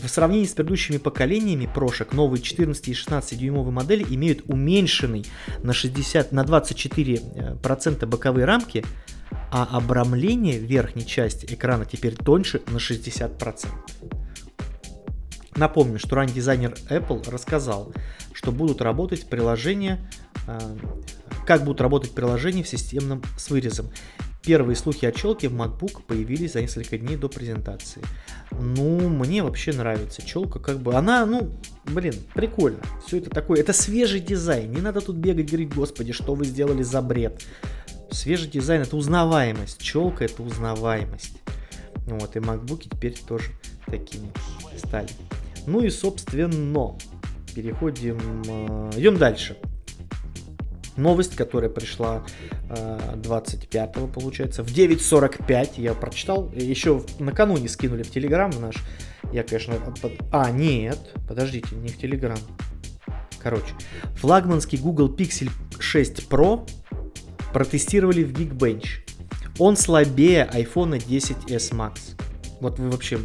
[0.02, 5.26] В сравнении с предыдущими поколениями прошек, новые 14 и 16 дюймовые модели имеют уменьшенный
[5.62, 8.84] на, 60, на 24% э, боковые рамки,
[9.50, 13.66] а обрамление верхней части экрана теперь тоньше на 60%.
[15.56, 17.92] Напомню, что ранний дизайнер Apple рассказал,
[18.32, 19.98] что будут работать приложения,
[20.46, 20.58] э,
[21.46, 23.90] как будут работать приложения в системном с вырезом.
[24.46, 28.00] Первые слухи о челке в MacBook появились за несколько дней до презентации.
[28.52, 31.50] Ну, мне вообще нравится челка, как бы она, ну,
[31.84, 32.78] блин, прикольно.
[33.04, 34.70] Все это такое, это свежий дизайн.
[34.70, 37.44] Не надо тут бегать, говорить, господи, что вы сделали за бред.
[38.12, 41.42] Свежий дизайн это узнаваемость, челка это узнаваемость.
[42.06, 43.50] Вот, и MacBook теперь тоже
[43.86, 44.30] такими
[44.78, 45.08] стали.
[45.66, 46.96] Ну и, собственно,
[47.52, 49.56] переходим, э, идем дальше
[50.96, 52.24] новость, которая пришла
[52.68, 58.76] э, 25 получается, в 9.45 я прочитал, еще накануне скинули в Телеграм наш,
[59.32, 60.12] я, конечно, под...
[60.32, 62.38] а, нет, подождите, не в Телеграм,
[63.42, 63.72] короче,
[64.16, 66.68] флагманский Google Pixel 6 Pro
[67.52, 69.06] протестировали в Geekbench,
[69.58, 72.16] он слабее iPhone 10s Max,
[72.60, 73.18] вот вы вообще?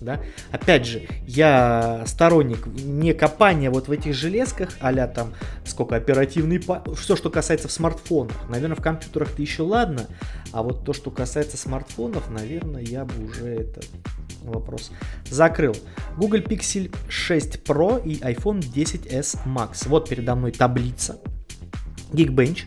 [0.00, 0.20] Да.
[0.50, 5.34] Опять же, я сторонник не копания вот в этих железках, а там
[5.64, 6.60] сколько оперативный,
[6.96, 8.48] все, что касается в смартфонах.
[8.48, 10.06] Наверное, в компьютерах-то еще ладно,
[10.52, 13.86] а вот то, что касается смартфонов, наверное, я бы уже этот
[14.42, 14.90] вопрос
[15.28, 15.76] закрыл.
[16.16, 19.86] Google Pixel 6 Pro и iPhone 10s Max.
[19.86, 21.18] Вот передо мной таблица.
[22.12, 22.60] Geekbench.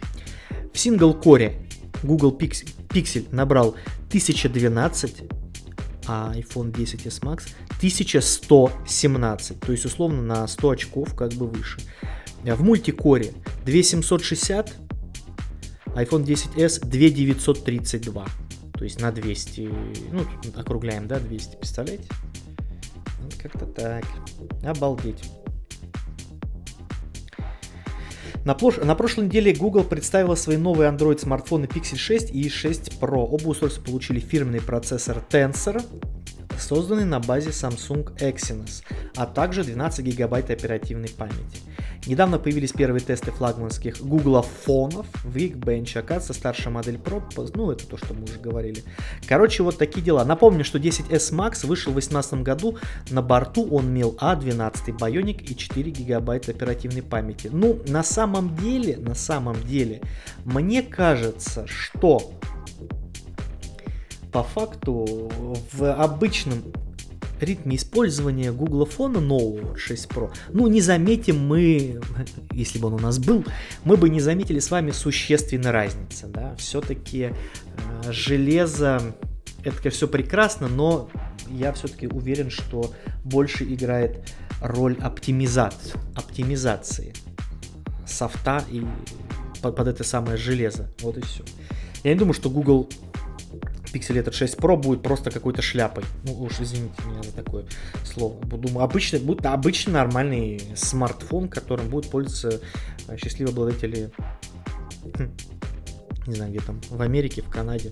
[0.74, 1.68] В сингл-коре
[2.04, 3.76] Google Pixel, Pixel набрал
[4.10, 5.24] 1012
[6.08, 7.44] а iPhone 10s Max
[7.78, 11.80] 1117, то есть условно на 100 очков как бы выше.
[12.44, 13.34] В мультикоре
[13.66, 14.74] 2760,
[15.96, 18.26] iPhone 10s 2932,
[18.74, 19.70] то есть на 200,
[20.12, 22.06] ну, округляем, да, 200, представляете?
[23.22, 24.06] Вот как-то так.
[24.64, 25.24] Обалдеть.
[28.46, 28.78] На, прош...
[28.78, 33.20] на прошлой неделе Google представила свои новые Android смартфоны Pixel 6 и 6 Pro.
[33.20, 35.82] Оба устройства получили фирменный процессор Tensor,
[36.60, 38.84] созданный на базе Samsung Exynos,
[39.16, 41.60] а также 12 гигабайт оперативной памяти.
[42.06, 45.98] Недавно появились первые тесты флагманских Google фонов в Geekbench.
[45.98, 47.24] Оказывается, старшая модель Pro,
[47.56, 48.84] ну это то, что мы уже говорили.
[49.28, 50.26] Короче, вот такие дела.
[50.26, 52.78] Напомню, что 10s Max вышел в 2018 году.
[53.10, 57.50] На борту он имел A12 Bionic и 4 гигабайта оперативной памяти.
[57.52, 60.02] Ну, на самом деле, на самом деле,
[60.44, 62.34] мне кажется, что
[64.34, 65.30] по факту
[65.72, 66.64] в обычном
[67.40, 72.02] ритме использования Google фона нового 6 Pro, ну не заметим мы,
[72.52, 73.46] если бы он у нас был,
[73.86, 79.16] мы бы не заметили с вами существенной разницы, да, все-таки э, железо,
[79.64, 81.10] это все прекрасно, но
[81.50, 82.94] я все-таки уверен, что
[83.24, 87.14] больше играет роль оптимизации, оптимизации
[88.08, 88.84] софта и
[89.62, 91.44] под, под это самое железо, вот и все.
[92.04, 92.90] Я не думаю, что Google
[93.94, 96.04] Pixel этот 6 Pro будет просто какой-то шляпой.
[96.24, 97.66] Ну уж извините меня за такое
[98.04, 98.44] слово.
[98.46, 102.62] Думаю, обычный, будет обычный нормальный смартфон, которым будут пользоваться
[103.08, 104.12] э, счастливые обладатели
[105.18, 105.32] хм,
[106.28, 107.92] не знаю, где там, в Америке, в Канаде.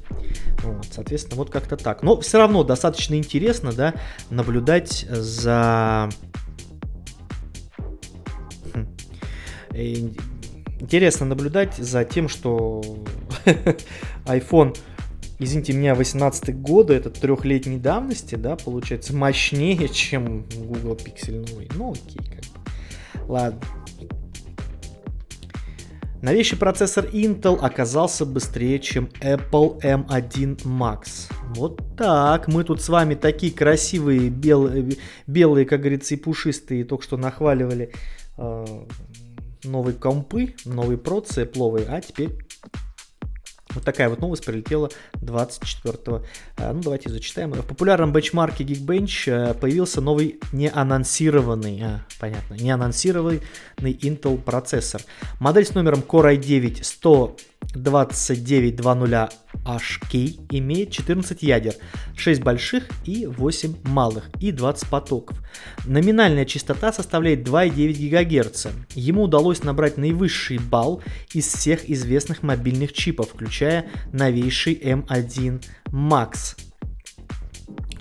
[0.63, 2.01] Вот, соответственно, вот как-то так.
[2.03, 3.93] Но все равно достаточно интересно, да,
[4.29, 6.09] наблюдать за...
[8.73, 8.87] Хм,
[10.81, 12.81] Интересно наблюдать за тем, что
[14.25, 14.75] iPhone,
[15.41, 21.69] извините меня, 18 года, это трехлетней давности, да, получается, мощнее, чем Google Pixel новый.
[21.75, 23.27] Ну, окей, как бы.
[23.27, 23.59] Ладно.
[26.21, 31.31] Новейший процессор Intel оказался быстрее, чем Apple M1 Max.
[31.55, 32.47] Вот так.
[32.47, 37.91] Мы тут с вами такие красивые, белые, белые как говорится, и пушистые, только что нахваливали
[38.37, 38.65] э,
[39.63, 42.37] новые компы, новые процы, пловые, а теперь
[43.73, 44.89] вот такая вот новость прилетела
[45.21, 46.23] 24-го.
[46.57, 47.51] А, ну, давайте зачитаем.
[47.51, 53.41] В популярном бенчмарке Geekbench э, появился новый неанонсированный, а, понятно, неанонсированный
[53.79, 55.01] Intel процессор.
[55.39, 57.37] Модель с номером Core i9 100
[57.73, 61.75] 2920HK имеет 14 ядер,
[62.15, 65.37] 6 больших и 8 малых и 20 потоков.
[65.85, 68.67] Номинальная частота составляет 2,9 ГГц.
[68.95, 71.01] Ему удалось набрать наивысший балл
[71.33, 76.57] из всех известных мобильных чипов, включая новейший M1 Max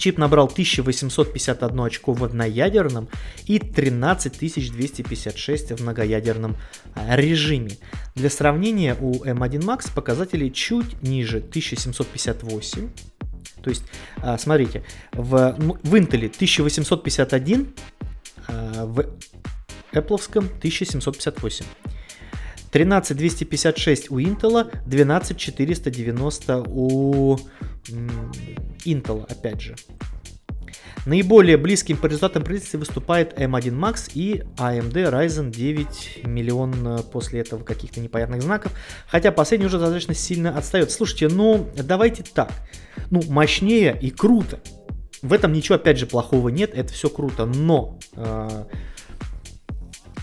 [0.00, 3.10] Чип набрал 1851 очко в одноядерном
[3.44, 6.56] и 13256 в многоядерном
[6.94, 7.72] а, режиме.
[8.14, 12.88] Для сравнения, у M1 Max показатели чуть ниже 1758.
[13.62, 13.82] То есть,
[14.22, 17.74] а, смотрите, в, в Intel 1851,
[18.48, 19.00] а, в
[19.92, 21.66] Apple 1758.
[22.70, 27.38] 13256 у Intel, 12490 у
[28.86, 29.76] Intel, опять же.
[31.06, 37.40] Наиболее близким по результатам производства выступает M1 Max и AMD Ryzen 9 миллион э, после
[37.40, 38.72] этого каких-то непонятных знаков.
[39.06, 40.90] Хотя последний уже достаточно сильно отстает.
[40.90, 42.52] Слушайте, ну давайте так.
[43.10, 44.60] Ну, мощнее и круто.
[45.22, 46.72] В этом ничего, опять же, плохого нет.
[46.74, 47.46] Это все круто.
[47.46, 48.64] Но, э,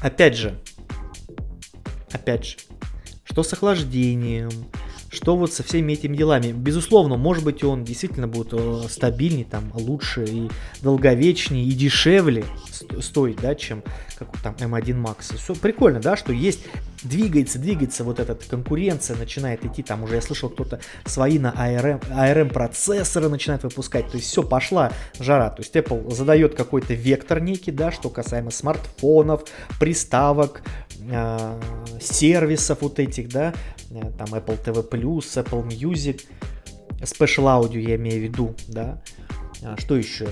[0.01, 0.61] опять же,
[2.11, 2.57] опять же,
[3.23, 4.51] что с охлаждением,
[5.09, 6.51] что вот со всеми этими делами.
[6.51, 10.49] Безусловно, может быть, он действительно будет э, стабильнее, там, лучше и
[10.81, 12.45] долговечнее и дешевле
[13.01, 13.83] стоить, да, чем
[14.17, 15.35] как там M1 Max.
[15.37, 16.61] Все прикольно, да, что есть,
[17.03, 22.01] двигается, двигается вот эта конкуренция, начинает идти, там уже я слышал, кто-то свои на ARM,
[22.09, 27.39] ARM процессоры начинает выпускать, то есть все, пошла жара, то есть Apple задает какой-то вектор
[27.39, 29.43] некий, да, что касаемо смартфонов,
[29.79, 30.63] приставок,
[31.09, 31.59] э,
[31.99, 33.53] сервисов вот этих, да,
[33.91, 36.21] э, там Apple TV+, Apple Music,
[37.01, 39.01] Special Audio я имею в виду, да,
[39.63, 40.27] а, что еще?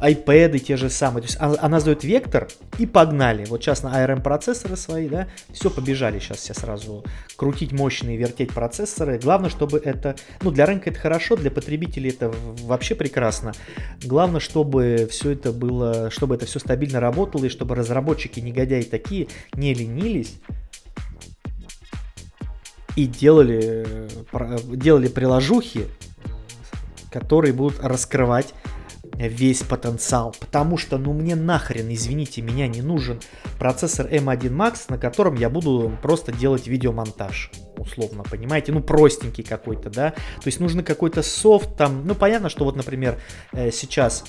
[0.00, 1.22] iPad те же самые.
[1.22, 3.44] То есть она, она задает вектор и погнали.
[3.46, 7.04] Вот сейчас на ARM процессоры свои, да, все побежали сейчас все сразу
[7.36, 9.18] крутить мощные, вертеть процессоры.
[9.18, 12.32] Главное, чтобы это, ну для рынка это хорошо, для потребителей это
[12.62, 13.52] вообще прекрасно.
[14.04, 19.28] Главное, чтобы все это было, чтобы это все стабильно работало и чтобы разработчики негодяи такие
[19.54, 20.40] не ленились
[22.96, 24.08] и делали,
[24.74, 25.86] делали приложухи,
[27.10, 28.54] которые будут раскрывать
[29.28, 33.20] весь потенциал, потому что, ну мне нахрен, извините, меня не нужен
[33.58, 39.90] процессор M1 Max, на котором я буду просто делать видеомонтаж, условно, понимаете, ну простенький какой-то,
[39.90, 43.18] да, то есть нужно какой-то софт там, ну понятно, что вот, например,
[43.52, 44.24] э, сейчас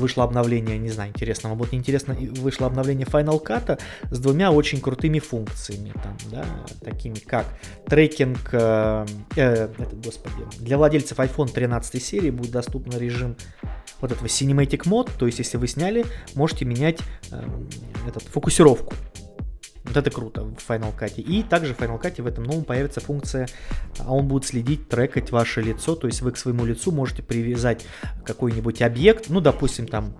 [0.00, 3.80] вышло обновление, не знаю, интересно вам будет неинтересно, вышло обновление Final Cut
[4.10, 6.44] с двумя очень крутыми функциями, там, да,
[6.82, 7.46] такими как
[7.86, 13.36] трекинг, э, э, это, господи, для владельцев iPhone 13 серии будет доступен режим
[14.00, 16.04] вот этого Cinematic Mode, то есть если вы сняли,
[16.34, 16.98] можете менять
[17.30, 17.48] э,
[18.06, 18.94] этот, фокусировку.
[19.84, 21.20] Вот это круто в Final Cut.
[21.20, 23.48] И также в Final Cut в этом новом появится функция,
[23.98, 27.84] а он будет следить, трекать ваше лицо, то есть вы к своему лицу можете привязать
[28.24, 30.16] какой-нибудь объект, ну, допустим, там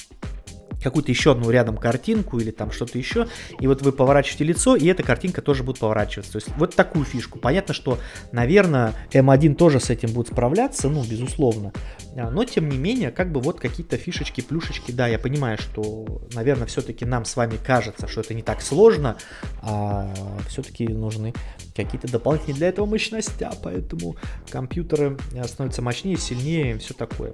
[0.84, 3.26] какую-то еще одну рядом картинку или там что-то еще,
[3.58, 6.32] и вот вы поворачиваете лицо, и эта картинка тоже будет поворачиваться.
[6.32, 7.38] То есть вот такую фишку.
[7.38, 7.98] Понятно, что,
[8.32, 11.72] наверное, M1 тоже с этим будет справляться, ну, безусловно.
[12.16, 16.22] А, но, тем не менее, как бы вот какие-то фишечки, плюшечки, да, я понимаю, что,
[16.34, 19.16] наверное, все-таки нам с вами кажется, что это не так сложно,
[19.62, 20.12] а
[20.48, 21.32] все-таки нужны
[21.74, 24.16] какие-то дополнительные для этого мощности, а поэтому
[24.50, 25.16] компьютеры
[25.46, 27.32] становятся мощнее, сильнее, все такое.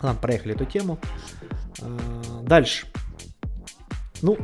[0.00, 0.98] Ладно, проехали эту тему.
[1.80, 2.86] А, дальше.
[4.22, 4.36] Ну,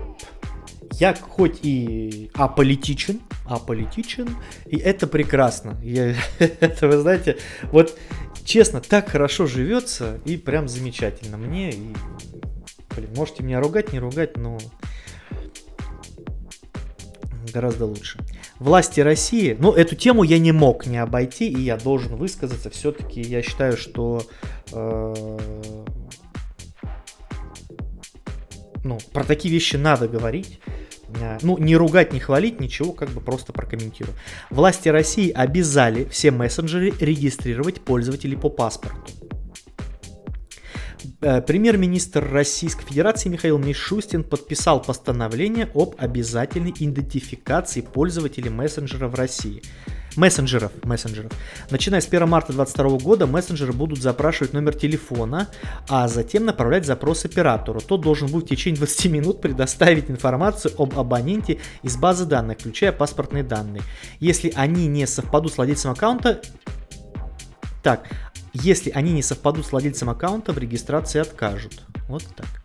[0.93, 5.77] я хоть и аполитичен, аполитичен, и это прекрасно.
[5.83, 7.39] Я, это, вы знаете,
[7.73, 7.99] вот
[8.45, 11.71] честно, так хорошо живется, и прям замечательно мне.
[11.71, 11.95] И,
[12.95, 14.59] блин, можете меня ругать, не ругать, но
[17.53, 18.19] гораздо лучше.
[18.59, 22.71] Власти России, ну, эту тему я не мог не обойти, и я должен высказаться.
[22.71, 24.23] Все-таки я считаю, что
[24.73, 25.39] э,
[28.85, 30.61] ну, про такие вещи надо говорить.
[31.21, 34.15] э, ну, не ругать, не хвалить, ничего, как бы просто прокомментирую.
[34.51, 39.01] Власти России обязали все мессенджеры регистрировать пользователей по паспорту.
[41.21, 49.63] Э, премьер-министр Российской Федерации Михаил Мишустин подписал постановление об обязательной идентификации пользователей мессенджера в России
[50.17, 51.33] мессенджеров, мессенджеров.
[51.71, 55.49] Начиная с 1 марта 2022 года мессенджеры будут запрашивать номер телефона,
[55.89, 57.81] а затем направлять запрос оператору.
[57.81, 62.93] Тот должен будет в течение 20 минут предоставить информацию об абоненте из базы данных, включая
[62.93, 63.83] паспортные данные.
[64.21, 66.41] Если они не совпадут с владельцем аккаунта,
[67.83, 68.09] так,
[68.55, 71.83] если они не совпадут с владельцем аккаунта, в регистрации откажут.
[72.09, 72.64] Вот так.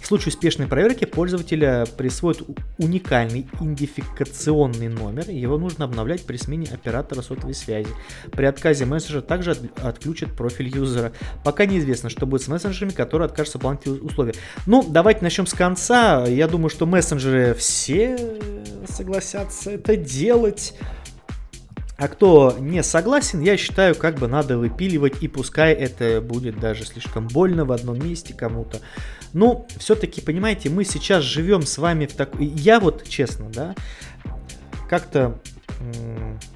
[0.00, 2.42] В случае успешной проверки пользователя присвоят
[2.78, 7.88] уникальный идентификационный номер, его нужно обновлять при смене оператора сотовой связи.
[8.32, 11.12] При отказе мессенджера также отключат профиль юзера.
[11.44, 14.34] Пока неизвестно, что будет с мессенджерами, которые откажутся выполнять условия.
[14.66, 16.26] Ну, давайте начнем с конца.
[16.26, 18.38] Я думаю, что мессенджеры все
[18.88, 20.74] согласятся это делать.
[21.96, 26.84] А кто не согласен, я считаю, как бы надо выпиливать, и пускай это будет даже
[26.84, 28.80] слишком больно в одном месте кому-то.
[29.32, 32.46] Но все-таки, понимаете, мы сейчас живем с вами в такой...
[32.46, 33.74] Я вот, честно, да,
[34.88, 35.38] как-то...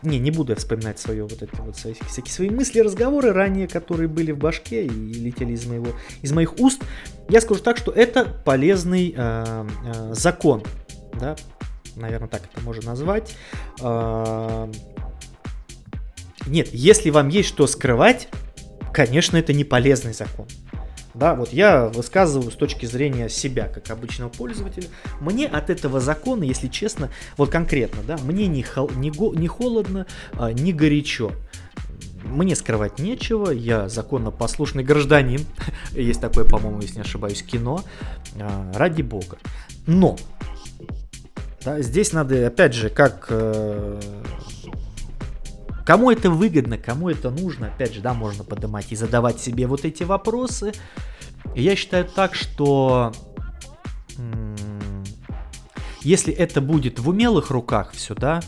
[0.02, 4.08] Не, не буду я вспоминать свое вот эти вот всякие свои мысли, разговоры ранее, которые
[4.08, 5.88] были в башке и летели из моего,
[6.22, 6.82] из моих уст.
[7.28, 10.62] Я скажу так, что это полезный э, э, закон,
[11.18, 11.34] да,
[11.96, 13.34] наверное, так это можно назвать.
[13.80, 14.70] Э,
[16.46, 18.28] нет, если вам есть что скрывать,
[18.92, 20.46] конечно, это не полезный закон.
[21.14, 24.88] Да, вот я высказываю с точки зрения себя, как обычного пользователя.
[25.18, 29.48] Мне от этого закона, если честно, вот конкретно, да, мне не, хол, не, го, не
[29.48, 31.32] холодно, а, не горячо.
[32.22, 35.40] Мне скрывать нечего, я законопослушный гражданин.
[35.92, 37.82] Есть такое, по-моему, если не ошибаюсь, кино.
[38.38, 39.38] А, ради бога.
[39.86, 40.18] Но
[41.64, 44.00] да, здесь надо, опять же, как э,
[45.86, 49.84] Кому это выгодно, кому это нужно, опять же, да, можно поднимать и задавать себе вот
[49.84, 50.72] эти вопросы.
[51.54, 53.12] И я считаю так, что
[56.02, 58.40] если это будет в умелых руках все, да,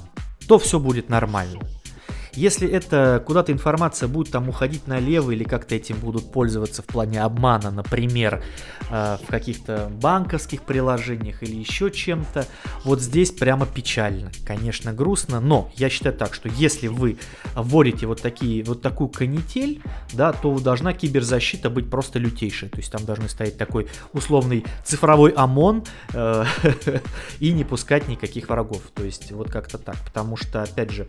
[0.48, 1.60] то все будет нормально.
[2.38, 7.20] Если это куда-то информация будет там уходить налево или как-то этим будут пользоваться в плане
[7.20, 8.44] обмана, например,
[8.90, 12.46] э, в каких-то банковских приложениях или еще чем-то,
[12.84, 14.30] вот здесь прямо печально.
[14.46, 17.18] Конечно, грустно, но я считаю так, что если вы
[17.56, 19.82] вводите вот, такие, вот такую канитель,
[20.12, 22.68] да, то должна киберзащита быть просто лютейшей.
[22.68, 25.82] То есть там должны стоять такой условный цифровой ОМОН
[26.12, 26.44] э,
[27.40, 28.82] и не пускать никаких врагов.
[28.94, 29.96] То есть вот как-то так.
[30.04, 31.08] Потому что, опять же,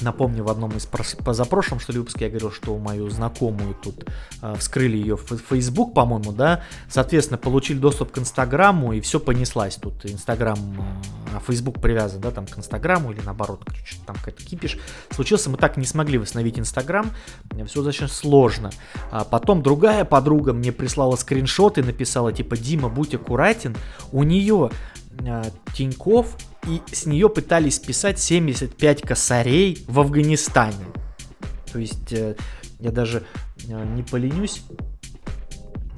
[0.00, 4.04] Напомню, в одном из позапрошлом, что ли, выпуске я говорил, что мою знакомую тут
[4.42, 9.76] э, вскрыли ее в Facebook, по-моему, да, соответственно, получили доступ к Инстаграму, и все понеслась
[9.76, 10.06] тут.
[10.06, 13.64] Инстаграм, э, Facebook привязан, да, там к Инстаграму, или наоборот,
[14.06, 14.78] там какой-то кипиш.
[15.10, 17.10] Случился, мы так не смогли восстановить Инстаграм,
[17.66, 18.70] все достаточно сложно.
[19.10, 23.76] А потом другая подруга мне прислала скриншот и написала, типа, Дима, будь аккуратен,
[24.12, 24.70] у нее
[25.74, 26.36] Тиньков
[26.68, 30.84] и с нее пытались писать 75 косарей в Афганистане.
[31.72, 32.36] То есть э,
[32.78, 33.24] я даже
[33.68, 34.62] э, не поленюсь,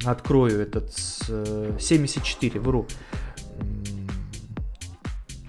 [0.05, 0.95] открою этот
[1.29, 2.87] э, 74, вру.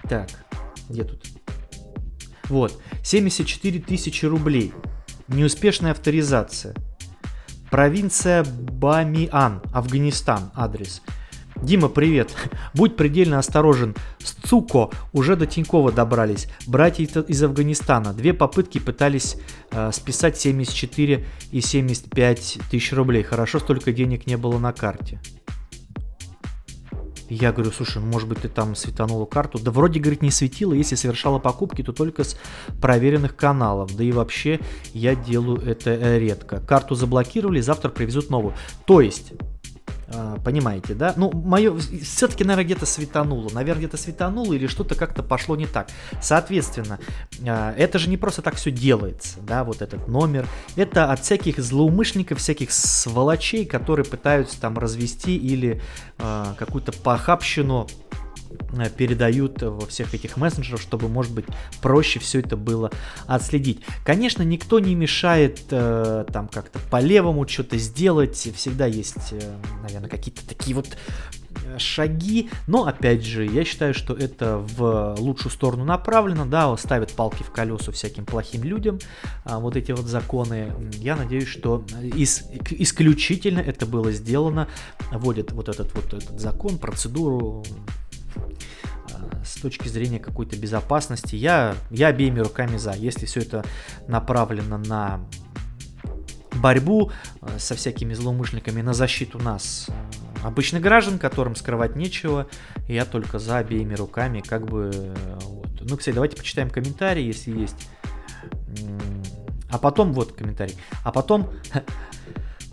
[0.09, 0.29] Так,
[0.89, 1.23] где тут?
[2.49, 4.73] Вот, 74 тысячи рублей.
[5.27, 6.75] Неуспешная авторизация.
[7.69, 11.01] Провинция Бамиан, Афганистан, адрес.
[11.61, 12.35] Дима, привет.
[12.73, 13.95] Будь предельно осторожен.
[14.17, 16.47] С Цуко уже до Тинькова добрались.
[16.65, 18.13] Братья из Афганистана.
[18.13, 19.37] Две попытки пытались
[19.71, 23.21] э, списать 74 и 75 тысяч рублей.
[23.21, 25.19] Хорошо, столько денег не было на карте.
[27.29, 29.59] Я говорю, слушай, ну, может быть ты там светанула карту?
[29.59, 32.37] Да вроде, говорит, не светила, если совершала покупки, то только с
[32.81, 33.95] проверенных каналов.
[33.95, 34.59] Да и вообще
[34.93, 36.59] я делаю это редко.
[36.59, 38.55] Карту заблокировали, завтра привезут новую.
[38.85, 39.33] То есть
[40.43, 41.13] понимаете, да?
[41.15, 43.49] Ну, мое, все-таки, наверное, где-то светануло.
[43.53, 45.89] Наверное, где-то светануло или что-то как-то пошло не так.
[46.21, 46.99] Соответственно,
[47.47, 50.47] а, это же не просто так все делается, да, вот этот номер.
[50.75, 55.81] Это от всяких злоумышленников, всяких сволочей, которые пытаются там развести или
[56.17, 57.87] а, какую-то похабщину
[58.97, 61.45] передают во всех этих мессенджерах, чтобы, может быть,
[61.81, 62.91] проще все это было
[63.27, 63.81] отследить.
[64.05, 70.47] Конечно, никто не мешает э, там как-то по-левому что-то сделать, всегда есть, э, наверное, какие-то
[70.47, 70.87] такие вот
[71.65, 77.11] э, шаги, но опять же, я считаю, что это в лучшую сторону направлено, да, ставят
[77.11, 78.99] палки в колеса всяким плохим людям,
[79.43, 84.67] а, вот эти вот законы, я надеюсь, что ис- исключительно это было сделано,
[85.11, 87.63] вводят вот этот вот этот закон, процедуру,
[89.43, 92.93] с точки зрения какой-то безопасности, я, я обеими руками за.
[92.93, 93.63] Если все это
[94.07, 95.21] направлено на
[96.61, 97.11] борьбу
[97.41, 99.93] э, со всякими злоумышленниками, на защиту нас, э,
[100.43, 102.47] обычных граждан, которым скрывать нечего,
[102.87, 105.81] я только за обеими руками, как бы, вот.
[105.81, 107.87] Ну, кстати, давайте почитаем комментарии, если есть.
[109.71, 111.49] А потом, вот комментарий, а потом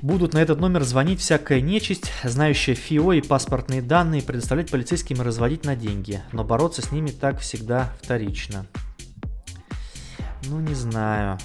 [0.03, 5.25] будут на этот номер звонить всякая нечисть, знающая ФИО и паспортные данные, предоставлять полицейским и
[5.25, 6.23] разводить на деньги.
[6.33, 8.67] Но бороться с ними так всегда вторично.
[10.47, 11.39] Ну, не знаю.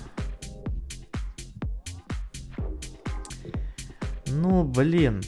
[4.27, 5.21] Ну, блин.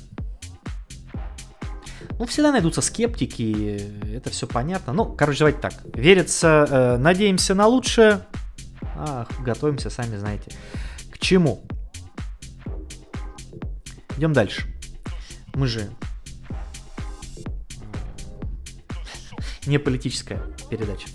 [2.17, 3.81] Ну, всегда найдутся скептики,
[4.15, 4.93] это все понятно.
[4.93, 5.73] Ну, короче, давайте так.
[5.93, 8.21] Верится, э, надеемся на лучшее,
[8.95, 10.51] а готовимся, сами знаете,
[11.11, 11.65] к чему.
[14.17, 14.63] Идем дальше.
[15.53, 15.89] Мы же
[19.65, 21.07] не политическая передача.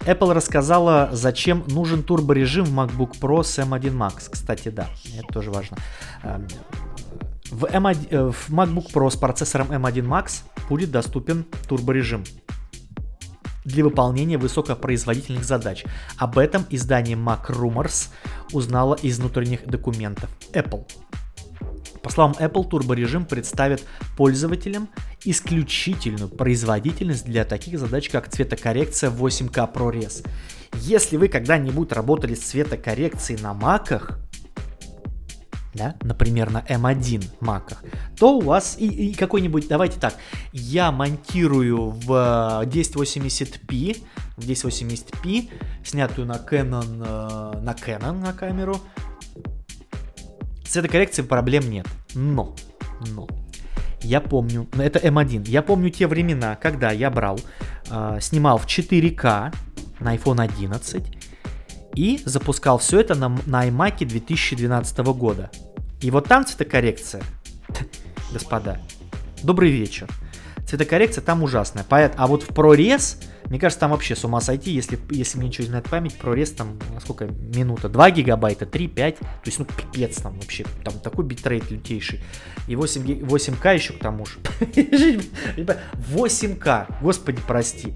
[0.00, 4.30] Apple рассказала, зачем нужен турборежим в MacBook Pro с M1 Max.
[4.30, 5.76] Кстати, да, это тоже важно.
[6.22, 6.46] Эм,
[7.50, 12.24] в, M1, э, в MacBook Pro с процессором M1 Max будет доступен турборежим
[13.64, 15.84] для выполнения высокопроизводительных задач.
[16.16, 18.08] Об этом издание Mac Rumors
[18.52, 20.86] узнало из внутренних документов Apple.
[22.02, 23.84] По словам Apple, турборежим представит
[24.16, 24.88] пользователям
[25.24, 30.26] исключительную производительность для таких задач, как цветокоррекция 8K ProRes.
[30.74, 34.18] Если вы когда-нибудь работали с цветокоррекцией на маках,
[35.74, 37.82] да, например, на M1 маках,
[38.18, 40.14] то у вас и, и какой-нибудь, давайте так,
[40.52, 42.10] я монтирую в
[42.64, 44.02] 1080p,
[44.36, 45.50] в 1080p,
[45.84, 48.80] снятую на Canon, э, на Canon на камеру,
[50.68, 51.86] цветокоррекции проблем нет.
[52.14, 52.54] Но,
[53.08, 53.26] но,
[54.02, 57.40] я помню, это M1, я помню те времена, когда я брал,
[57.90, 59.54] э, снимал в 4К
[60.00, 61.04] на iPhone 11
[61.94, 65.50] и запускал все это на, на iMac 2012 года.
[66.00, 67.22] И вот там цветокоррекция,
[68.32, 68.78] господа,
[69.42, 70.08] добрый вечер.
[70.66, 71.84] Цветокоррекция там ужасная.
[71.90, 75.64] А вот в ProRes мне кажется, там вообще с ума сойти, если, если мне ничего
[75.64, 80.20] не знает память, прорез там, сколько, минута, 2 гигабайта, 3, 5, то есть, ну, пипец
[80.20, 82.20] там вообще, там такой битрейт лютейший.
[82.66, 84.38] И 8, 8К еще к тому же.
[85.56, 87.94] 8К, господи, прости.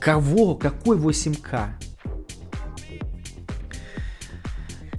[0.00, 0.54] Кого?
[0.54, 1.70] Какой 8К?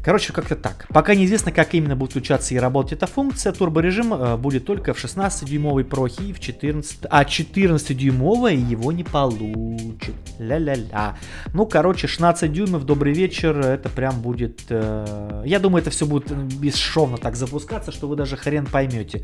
[0.03, 0.87] Короче, как-то так.
[0.89, 3.53] Пока неизвестно, как именно будет включаться и работать эта функция.
[3.53, 7.05] Турборежим э, будет только в 16-дюймовой прохе и в 14...
[7.09, 10.15] А 14-дюймовая его не получит.
[10.39, 11.17] Ля-ля-ля.
[11.53, 13.59] Ну, короче, 16 дюймов, добрый вечер.
[13.59, 14.61] Это прям будет...
[14.69, 15.43] Э...
[15.45, 19.23] Я думаю, это все будет бесшовно так запускаться, что вы даже хрен поймете.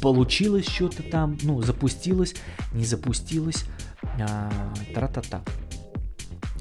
[0.00, 2.34] Получилось что-то там, ну, запустилось,
[2.72, 3.64] не запустилось.
[4.18, 4.50] А,
[4.92, 5.42] тра-та-та.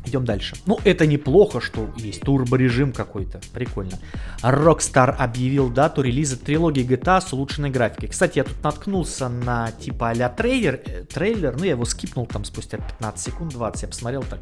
[0.10, 0.56] Идем дальше.
[0.66, 3.40] Ну, это неплохо, что есть турборежим какой-то.
[3.54, 4.00] Прикольно.
[4.42, 8.10] Rockstar объявил дату релиза трилогии GTA с улучшенной графикой.
[8.10, 12.44] Кстати, я тут наткнулся на типа а-ля трейлер, э, трейлер, ну я его скипнул там
[12.44, 14.40] спустя 15 секунд, 20, я посмотрел так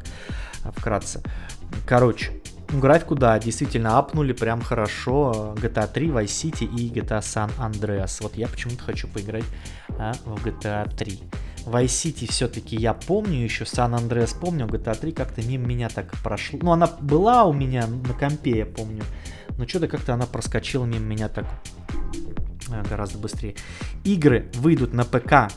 [0.64, 1.22] а, вкратце.
[1.86, 2.32] Короче,
[2.72, 5.54] графику, да, действительно апнули прям хорошо.
[5.58, 8.22] GTA 3, Vice City и GTA San Andreas.
[8.22, 9.44] Вот я почему-то хочу поиграть
[9.98, 11.20] а, в GTA 3.
[11.66, 16.10] Vice City все-таки я помню еще, San Andreas помню, GTA 3 как-то мимо меня так
[16.22, 16.58] прошло.
[16.62, 19.02] Ну, она была у меня на компе, я помню,
[19.56, 21.46] но что-то как-то она проскочила мимо меня так
[22.70, 23.54] э, гораздо быстрее.
[24.04, 25.50] Игры выйдут на ПК,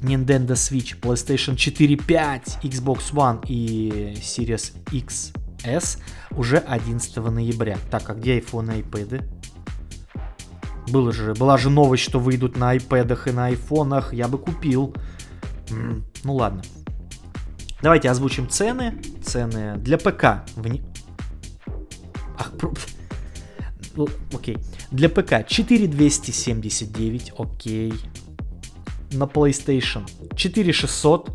[0.00, 5.98] Nintendo Switch, PlayStation 4, 5, Xbox One и Series XS
[6.32, 7.78] уже 11 ноября.
[7.90, 9.24] Так, а где iPhone и iPad?
[10.88, 14.14] Было же, была же новость, что выйдут на iPad и на айфонах.
[14.14, 14.94] Я бы купил.
[16.22, 16.62] ну ладно.
[17.82, 19.00] Давайте озвучим цены.
[19.22, 20.44] Цены для ПК.
[20.56, 20.82] Вне...
[22.38, 22.72] Ах, про...
[23.96, 24.58] ну, окей.
[24.90, 27.92] Для ПК 4279, окей.
[29.12, 31.30] На PlayStation 4600,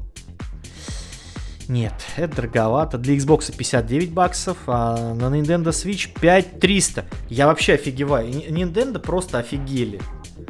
[1.71, 2.97] нет, это дороговато.
[2.97, 7.05] Для Xbox 59 баксов, а на Nintendo Switch 5300.
[7.29, 8.27] Я вообще офигеваю.
[8.27, 10.01] Nintendo просто офигели.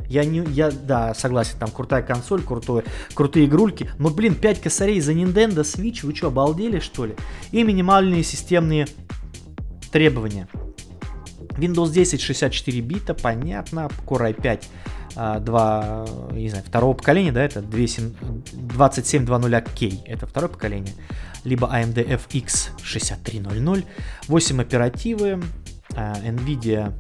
[0.08, 5.00] Я не, я, да, согласен, там крутая консоль, крутой, крутые игрульки, но, блин, 5 косарей
[5.00, 7.16] за Nintendo Switch, вы что, обалдели, что ли?
[7.52, 8.88] И минимальные системные
[9.92, 10.48] требования.
[11.58, 14.64] Windows 10 64 бита, понятно, Core i5
[15.16, 20.94] 2, не знаю, второго поколения, да, это 2720K, это второе поколение,
[21.44, 23.84] либо AMD FX 6300,
[24.28, 25.42] 8 оперативы,
[25.96, 26.94] а, NVIDIA,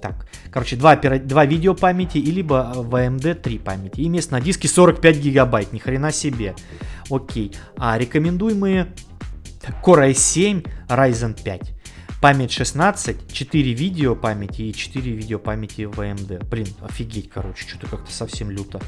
[0.00, 4.00] так, Короче, два, два видео памяти и либо в AMD 3 памяти.
[4.00, 6.54] И место на диске 45 гигабайт, ни хрена себе.
[7.10, 7.54] Окей.
[7.76, 8.88] А рекомендуемые
[9.84, 11.74] Core i7, Ryzen 5.
[12.20, 16.44] Память 16, 4 видео памяти и 4 видео памяти в AMD.
[16.46, 18.80] Блин, офигеть, короче, что-то как-то совсем люто.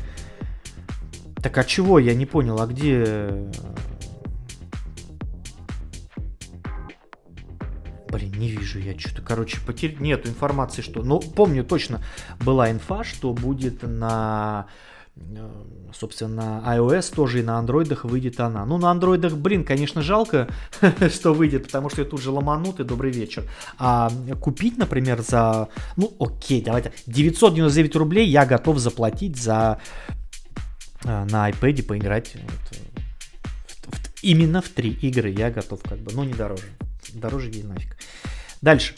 [1.41, 2.01] Так а чего?
[2.01, 3.49] Я не понял, а где...
[8.09, 10.03] Блин, не вижу я что-то, короче, потерял.
[10.03, 11.05] Нету информации, что...
[11.05, 12.03] Ну, помню точно,
[12.41, 14.67] была инфа, что будет на
[15.17, 15.65] Э,
[15.95, 18.65] собственно, на iOS тоже и на андроидах выйдет она.
[18.65, 20.49] Ну, на андроидах, блин, конечно, жалко,
[21.11, 23.45] что выйдет, потому что я тут же ломанутый, добрый вечер.
[23.79, 24.11] А
[24.41, 29.81] купить, например, за, ну, окей, давайте, 999 рублей я готов заплатить за
[31.05, 32.79] э, на iPad поиграть вот,
[33.87, 36.65] в, в, именно в три игры я готов как бы, но не дороже.
[37.15, 37.97] Дороже ей нафиг.
[38.63, 38.95] Дальше.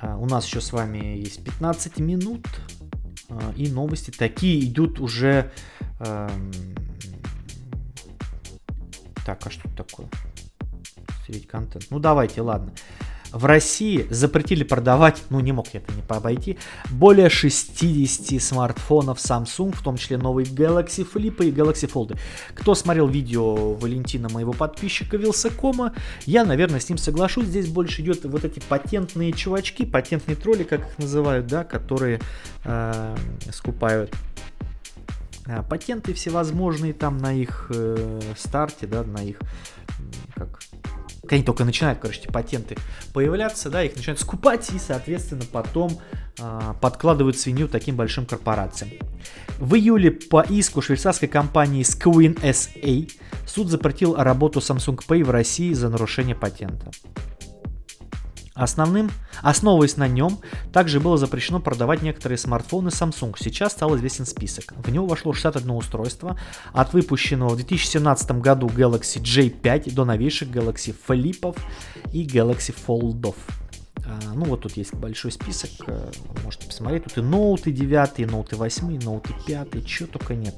[0.00, 2.46] А, у нас еще с вами есть 15 минут.
[3.30, 5.50] А, и новости такие идут уже...
[6.00, 6.52] Эм...
[9.24, 10.08] Так, а что такое?
[11.26, 11.86] Средь контент.
[11.90, 12.72] Ну давайте, ладно
[13.32, 16.58] в России запретили продавать, ну не мог я это не обойти,
[16.90, 22.18] более 60 смартфонов Samsung, в том числе новые Galaxy Flip и Galaxy Fold.
[22.54, 25.94] Кто смотрел видео Валентина, моего подписчика Вилсакома,
[26.26, 27.46] я, наверное, с ним соглашусь.
[27.46, 32.20] Здесь больше идет вот эти патентные чувачки, патентные тролли, как их называют, да, которые
[32.64, 33.16] э,
[33.52, 34.12] скупают
[35.46, 39.38] э, патенты всевозможные там на их э, старте, да, на их
[40.34, 40.60] как
[41.36, 42.76] они только начинают, короче, эти патенты
[43.12, 45.98] появляться, да, их начинают скупать и, соответственно, потом
[46.38, 48.92] э, подкладывают свинью таким большим корпорациям.
[49.58, 53.12] В июле по иску швейцарской компании Squin SA
[53.46, 56.90] суд запретил работу Samsung Pay в России за нарушение патента.
[58.60, 60.38] Основным, основываясь на нем,
[60.70, 63.34] также было запрещено продавать некоторые смартфоны Samsung.
[63.38, 64.74] Сейчас стал известен список.
[64.76, 66.38] В него вошло 61 устройство
[66.74, 71.56] от выпущенного в 2017 году Galaxy J5 до новейших Galaxy Flip
[72.12, 73.34] и Galaxy Fold.
[74.04, 76.10] А, ну вот тут есть большой список, э,
[76.44, 77.04] можете посмотреть.
[77.04, 80.54] Тут и ноуты 9, и ноуты 8, и ноуты 5, чего только нет.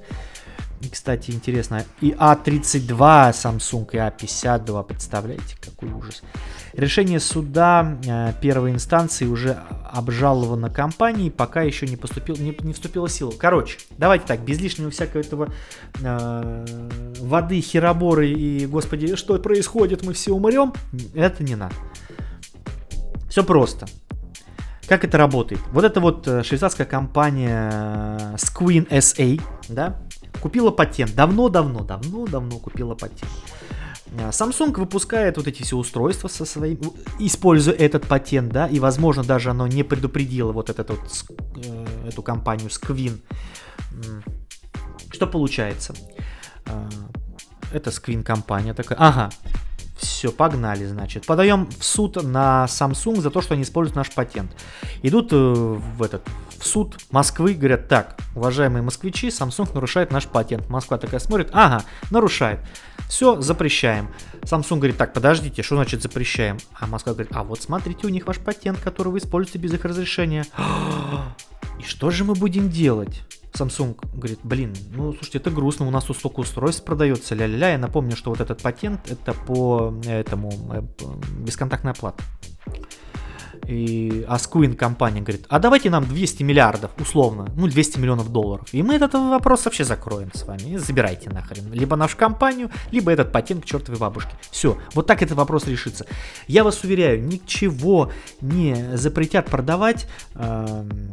[0.83, 6.22] И, кстати, интересно, и А32 Samsung, и А52, представляете, какой ужас.
[6.72, 9.59] Решение суда э, первой инстанции уже
[9.93, 13.33] обжаловано компанией, пока еще не, поступил, не, не вступила в силу.
[13.39, 15.53] Короче, давайте так, без лишнего всякого этого
[16.01, 16.66] э,
[17.20, 20.72] воды, хероборы и, господи, что происходит, мы все умрем,
[21.14, 21.76] это не надо.
[23.30, 23.87] Все просто.
[24.89, 25.61] Как это работает?
[25.70, 29.97] Вот это вот э, швейцарская компания э, Squin SA, да,
[30.41, 31.14] купила патент.
[31.14, 33.30] Давно-давно, давно-давно купила патент.
[34.18, 36.78] А, Samsung выпускает вот эти все устройства со своим,
[37.18, 41.01] используя этот патент, да, и, возможно, даже оно не предупредило вот этот вот,
[41.57, 43.20] э, эту компанию Squin.
[45.11, 45.95] Что получается?
[46.66, 46.89] А,
[47.72, 48.99] это Squin компания такая.
[48.99, 49.30] Ага,
[50.03, 51.26] все, погнали, значит.
[51.26, 54.50] Подаем в суд на Samsung за то, что они используют наш патент.
[55.03, 56.22] Идут э, в этот
[56.59, 60.68] в суд Москвы, говорят, так, уважаемые москвичи, Samsung нарушает наш патент.
[60.68, 62.61] Москва такая смотрит, ага, нарушает.
[63.09, 64.09] Все, запрещаем.
[64.42, 66.59] Samsung говорит, так, подождите, что значит запрещаем?
[66.78, 69.84] А Москва говорит, а вот смотрите, у них ваш патент, который вы используете без их
[69.84, 70.46] разрешения.
[71.80, 73.22] И что же мы будем делать?
[73.53, 77.70] Samsung говорит, блин, ну слушайте, это грустно, у нас тут столько устройств продается, ля-ля-ля.
[77.70, 80.82] Я напомню, что вот этот патент это по этому э,
[81.38, 82.22] бесконтактная оплата.
[83.66, 88.66] И Asquin компания говорит, а давайте нам 200 миллиардов, условно, ну 200 миллионов долларов.
[88.72, 90.76] И мы этот вопрос вообще закроем с вами.
[90.78, 91.72] Забирайте нахрен.
[91.72, 94.32] Либо нашу компанию, либо этот патент к чертовой бабушке.
[94.50, 96.07] Все, вот так этот вопрос решится.
[96.48, 100.09] Я вас уверяю, ничего не запретят продавать.
[100.34, 101.12] Эм,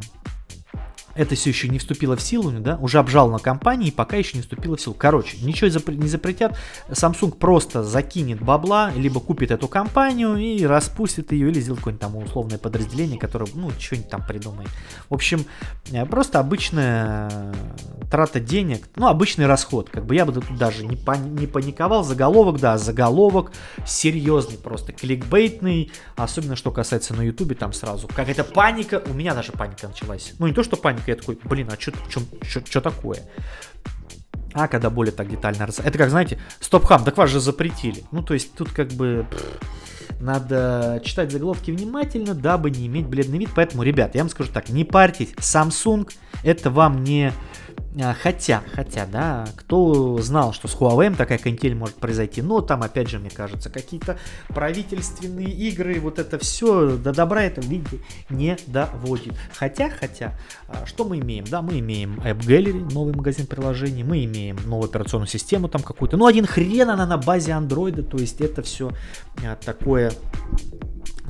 [1.19, 4.41] это все еще не вступило в силу, да, уже обжал на компании, пока еще не
[4.41, 4.95] вступило в силу.
[4.97, 6.57] Короче, ничего не запретят,
[6.87, 12.15] Samsung просто закинет бабла, либо купит эту компанию и распустит ее, или сделает какое-нибудь там
[12.15, 14.69] условное подразделение, которое, ну, что-нибудь там придумает.
[15.09, 15.43] В общем,
[15.91, 17.53] э, просто обычная
[18.09, 22.05] трата денег, ну, обычный расход, как бы я бы тут даже не, пани- не паниковал,
[22.05, 23.51] заголовок, да, заголовок
[23.85, 29.51] серьезный, просто кликбейтный, особенно что касается на ютубе, там сразу какая-то паника, у меня даже
[29.51, 33.19] паника началась, ну, не то, что паника, я такой, блин, а что такое?
[34.53, 35.79] А когда более так детально раз...
[35.79, 38.03] Это как, знаете, стоп-хам, так вас же запретили.
[38.11, 39.27] Ну, то есть тут как бы...
[40.19, 43.49] надо читать заголовки внимательно, дабы не иметь бледный вид.
[43.55, 45.33] Поэтому, ребят, я вам скажу так, не парьтесь.
[45.37, 46.09] Samsung
[46.43, 47.31] это вам не
[48.21, 53.09] хотя, хотя, да, кто знал, что с Huawei такая канитель может произойти, но там, опять
[53.09, 54.17] же, мне кажется, какие-то
[54.49, 59.33] правительственные игры, вот это все до добра это, видите, не доводит.
[59.57, 60.37] Хотя, хотя,
[60.67, 61.45] а, что мы имеем?
[61.45, 66.15] Да, мы имеем App Gallery, новый магазин приложений, мы имеем новую операционную систему там какую-то,
[66.17, 68.91] ну, один хрен она на базе андроида, то есть это все
[69.43, 70.11] а, такое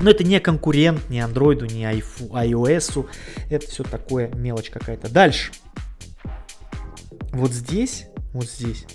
[0.02, 3.06] но это не конкурент ни андроиду, ни iOS.
[3.50, 5.10] Это все такое мелочь какая-то.
[5.10, 5.52] Дальше
[7.32, 8.86] вот здесь, вот здесь.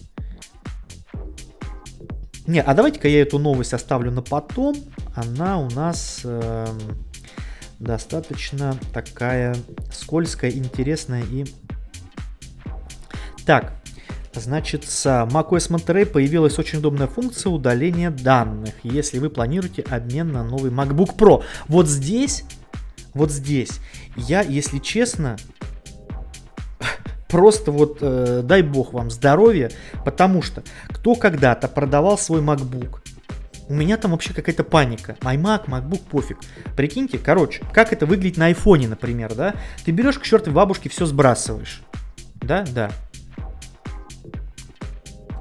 [2.48, 4.76] Не, а давайте-ка я эту новость оставлю на потом.
[5.16, 6.68] Она у нас э,
[7.80, 9.56] достаточно такая
[9.92, 11.46] скользкая, интересная и...
[13.46, 13.74] Так,
[14.34, 20.44] значит, с macOS Monterey появилась очень удобная функция удаления данных, если вы планируете обмен на
[20.44, 21.44] новый MacBook Pro.
[21.68, 22.44] Вот здесь,
[23.14, 23.80] вот здесь,
[24.16, 25.38] я, если честно,
[27.36, 29.70] просто вот э, дай бог вам здоровья,
[30.06, 33.00] потому что кто когда-то продавал свой MacBook,
[33.68, 35.18] у меня там вообще какая-то паника.
[35.20, 36.38] iMac, MacBook, пофиг.
[36.78, 39.54] Прикиньте, короче, как это выглядит на айфоне, например, да?
[39.84, 41.82] Ты берешь к чертовой бабушке, все сбрасываешь.
[42.36, 42.90] Да, да.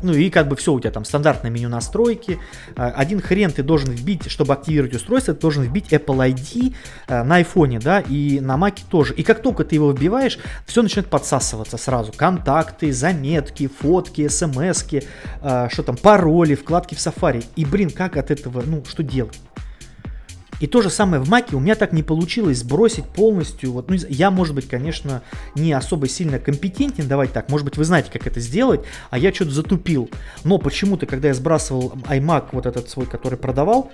[0.04, 2.38] Ну и как бы все, у тебя там стандартное меню настройки.
[2.76, 6.74] А, один хрен ты должен вбить, чтобы активировать устройство, ты должен вбить Apple ID
[7.08, 9.14] а, на iPhone, да, и на Mac тоже.
[9.14, 12.12] И как только ты его вбиваешь, все начинает подсасываться сразу.
[12.12, 14.84] Контакты, заметки, фотки, смс
[15.40, 17.42] а, что там, пароли, вкладки в Safari.
[17.56, 19.40] И, блин, как от этого, ну, что делать?
[20.60, 23.72] И то же самое в Маке у меня так не получилось сбросить полностью.
[23.72, 25.22] Вот, ну, я, может быть, конечно,
[25.54, 28.80] не особо сильно компетентен, давайте так, может быть, вы знаете, как это сделать,
[29.10, 30.10] а я что-то затупил.
[30.44, 33.90] Но почему-то, когда я сбрасывал iMac, вот этот свой, который продавал,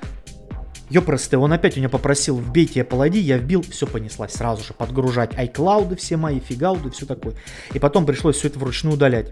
[0.91, 4.75] Ёпросты, он опять у меня попросил, вбейте Apple ID, я вбил, все понеслась сразу же,
[4.75, 7.35] подгружать iCloud, все мои фигауды, все такое.
[7.73, 9.29] И потом пришлось все это вручную удалять.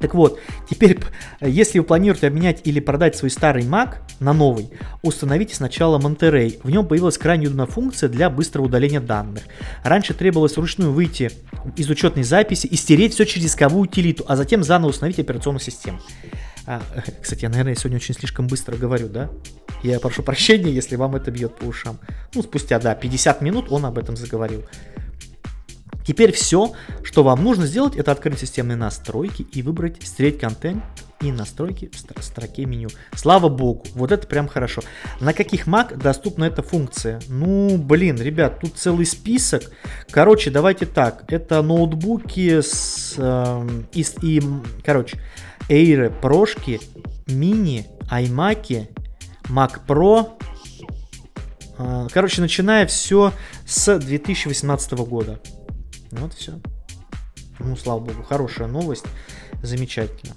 [0.00, 0.98] Так вот, теперь,
[1.40, 4.70] если вы планируете обменять или продать свой старый Mac на новый,
[5.02, 6.58] установите сначала Monterey.
[6.62, 9.42] В нем появилась крайне удобная функция для быстрого удаления данных.
[9.84, 11.30] Раньше требовалось вручную выйти
[11.76, 16.00] из учетной записи и стереть все через дисковую утилиту, а затем заново установить операционную систему.
[16.66, 16.80] А,
[17.20, 19.30] кстати, я, наверное, сегодня очень слишком быстро говорю, да?
[19.82, 21.98] Я прошу прощения, если вам это бьет по ушам.
[22.34, 24.64] Ну, спустя, да, 50 минут он об этом заговорил.
[26.04, 26.72] Теперь все,
[27.02, 30.82] что вам нужно сделать, это открыть системные настройки и выбрать «Стереть контент»
[31.20, 32.88] и настройки в строке меню.
[33.14, 34.82] Слава богу, вот это прям хорошо.
[35.20, 37.20] На каких Mac доступна эта функция?
[37.28, 39.70] Ну, блин, ребят, тут целый список.
[40.10, 41.24] Короче, давайте так.
[41.28, 43.14] Это ноутбуки с...
[43.18, 44.42] Э, и, и,
[44.82, 45.20] короче,
[45.68, 46.80] Air, прошки,
[47.26, 48.88] мини, iMac,
[49.50, 50.30] Mac Pro.
[51.78, 53.34] Э, короче, начиная все
[53.66, 55.38] с 2018 года.
[56.12, 56.60] Вот все.
[57.58, 59.04] Ну, слава богу, хорошая новость.
[59.62, 60.34] Замечательно.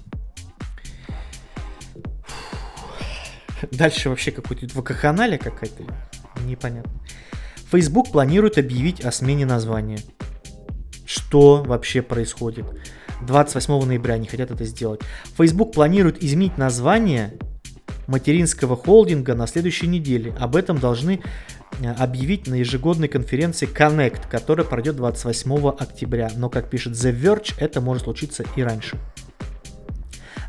[3.70, 5.84] Дальше вообще какой-то вакханалия какая-то.
[6.44, 6.92] Непонятно.
[7.70, 9.98] Facebook планирует объявить о смене названия.
[11.06, 12.66] Что вообще происходит?
[13.22, 15.00] 28 ноября они хотят это сделать.
[15.36, 17.34] Facebook планирует изменить название
[18.06, 20.34] материнского холдинга на следующей неделе.
[20.38, 21.22] Об этом должны
[21.98, 26.30] объявить на ежегодной конференции Connect, которая пройдет 28 октября.
[26.36, 28.98] Но, как пишет The Verge, это может случиться и раньше.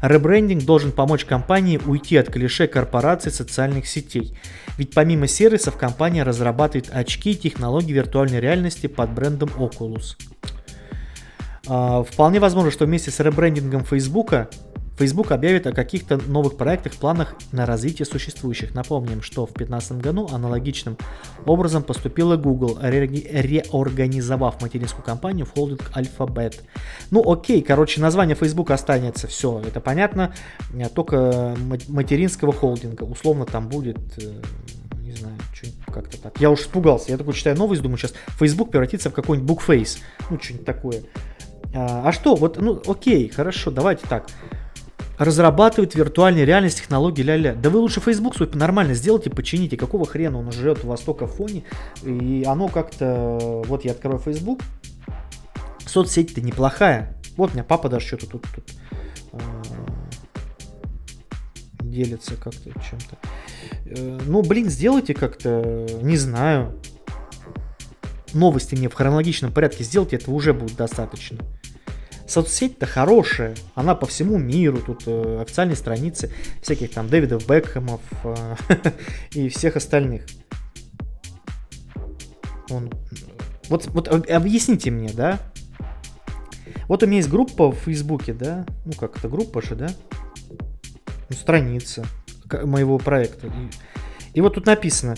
[0.02, 4.38] Ребрендинг должен помочь компании уйти от клише корпораций социальных сетей.
[4.78, 10.16] Ведь помимо сервисов, компания разрабатывает очки и технологии виртуальной реальности под брендом Oculus.
[11.68, 14.34] А, вполне возможно, что вместе с ребрендингом Facebook
[14.98, 18.74] Facebook объявит о каких-то новых проектах, планах на развитие существующих.
[18.74, 20.98] Напомним, что в 2015 году аналогичным
[21.46, 26.62] образом поступила Google, ре- реорганизовав материнскую компанию в холдинг Alphabet.
[27.12, 30.34] Ну окей, короче, название Facebook останется, все, это понятно,
[30.94, 31.56] только
[31.90, 33.04] материнского холдинга.
[33.04, 34.42] Условно там будет э,
[35.00, 35.36] не знаю,
[35.94, 36.40] как-то так.
[36.40, 37.12] Я уж испугался.
[37.12, 40.00] Я такой читаю новость, думаю, сейчас Facebook превратится в какой-нибудь букфейс.
[40.30, 41.04] Ну, что-нибудь такое.
[41.74, 42.36] А, а что?
[42.36, 44.28] Вот, ну, окей, хорошо, давайте так
[45.18, 47.56] разрабатывает виртуальную реальность технологии ля-ля.
[47.56, 49.78] Да вы лучше Facebook свой нормально сделайте, почините.
[49.78, 51.64] Какого хрена он жрет у вас только в фоне?
[52.04, 53.64] И оно как-то...
[53.66, 54.62] Вот я открою Facebook.
[55.86, 57.16] Соцсеть-то неплохая.
[57.38, 58.64] Вот у меня папа даже что-то тут, тут
[59.34, 59.40] э,
[61.82, 63.18] делится как-то чем-то.
[63.86, 66.80] Э, ну, блин, сделайте как-то, не знаю,
[68.34, 71.40] новости мне в хронологичном порядке сделайте, этого уже будет достаточно.
[72.28, 78.56] Соцсеть-то хорошая, она по всему миру, тут э, официальные страницы всяких там Дэвидов Бекхэмов э,
[79.32, 80.26] и всех остальных.
[82.70, 82.92] Он...
[83.70, 85.40] Вот, вот объясните мне, да?
[86.88, 89.90] Вот у меня есть группа в Фейсбуке, да, ну как это, группа же, да,
[91.30, 92.06] ну, страница
[92.64, 93.48] моего проекта.
[93.48, 95.16] И, и вот тут написано,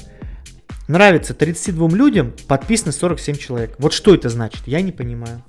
[0.88, 3.76] нравится 32 людям, подписано 47 человек.
[3.80, 4.62] Вот что это значит?
[4.66, 5.44] Я не понимаю.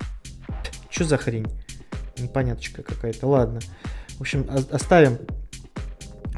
[0.90, 1.46] Что за хрень?
[2.18, 3.26] Непоняточка какая-то.
[3.26, 3.60] Ладно.
[4.16, 5.18] В общем, оставим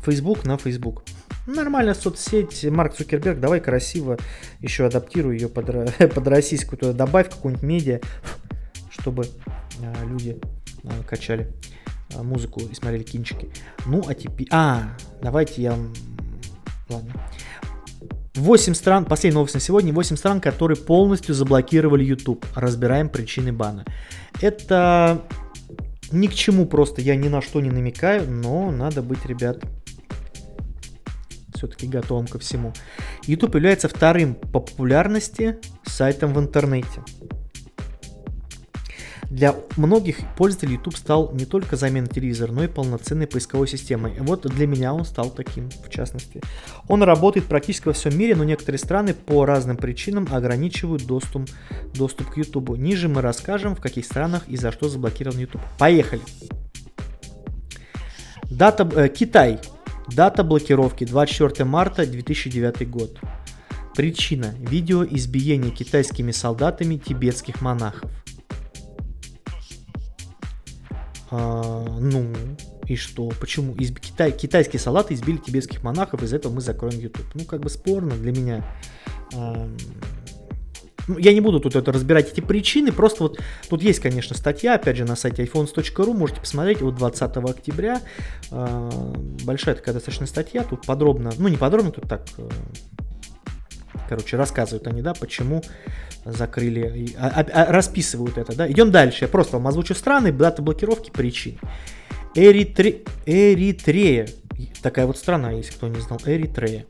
[0.04, 1.04] Facebook на Facebook.
[1.46, 4.18] Нормальная соцсеть, Марк Цукерберг, давай красиво
[4.60, 5.66] еще адаптируй ее под,
[6.14, 8.00] под российскую, туда добавь какую-нибудь медиа,
[8.90, 9.26] чтобы
[9.82, 10.38] а, люди
[10.84, 11.50] а, качали
[12.14, 13.50] а, музыку и смотрели кинчики.
[13.86, 14.48] Ну, а теперь...
[14.50, 15.78] А, давайте я...
[16.88, 17.12] Ладно.
[18.40, 22.44] 8 стран, последняя новость на сегодня, 8 стран, которые полностью заблокировали YouTube.
[22.54, 23.84] Разбираем причины бана.
[24.40, 25.22] Это
[26.10, 29.62] ни к чему просто, я ни на что не намекаю, но надо быть, ребят,
[31.54, 32.72] все-таки готовым ко всему.
[33.26, 37.02] YouTube является вторым по популярности сайтом в интернете.
[39.30, 44.14] Для многих пользователей YouTube стал не только заменой телевизора, но и полноценной поисковой системой.
[44.18, 46.42] Вот для меня он стал таким, в частности.
[46.88, 51.48] Он работает практически во всем мире, но некоторые страны по разным причинам ограничивают доступ,
[51.94, 52.76] доступ к YouTube.
[52.76, 55.62] Ниже мы расскажем, в каких странах и за что заблокирован YouTube.
[55.78, 56.22] Поехали!
[58.50, 59.60] Дата, э, Китай.
[60.08, 63.20] Дата блокировки 24 марта 2009 год.
[63.94, 64.56] Причина.
[64.58, 68.10] Видео избиения китайскими солдатами тибетских монахов.
[71.30, 72.32] А, ну,
[72.86, 73.28] и что?
[73.40, 73.74] Почему?
[73.74, 77.26] Из, Китай, китайские салаты избили тибетских монахов, из-за этого мы закроем YouTube.
[77.34, 78.64] Ну, как бы спорно для меня.
[79.34, 79.68] А,
[81.18, 84.96] я не буду тут это разбирать эти причины, просто вот тут есть, конечно, статья, опять
[84.96, 88.00] же, на сайте iPhones.ru, можете посмотреть, вот 20 октября,
[88.50, 88.90] э,
[89.44, 92.48] большая такая достаточно статья, тут подробно, ну не подробно, тут так, э,
[94.08, 95.62] короче, рассказывают они, да, почему
[96.24, 98.70] закрыли, а, а, а, расписывают это, да.
[98.70, 101.58] Идем дальше, я просто вам озвучу страны, даты блокировки, причин.
[102.34, 103.02] Эритре...
[103.26, 104.28] Эритрея,
[104.82, 106.86] такая вот страна, если кто не знал, Эритрея.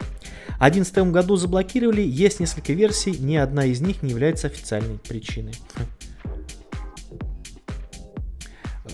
[0.57, 5.55] В 2011 году заблокировали, есть несколько версий, ни одна из них не является официальной причиной.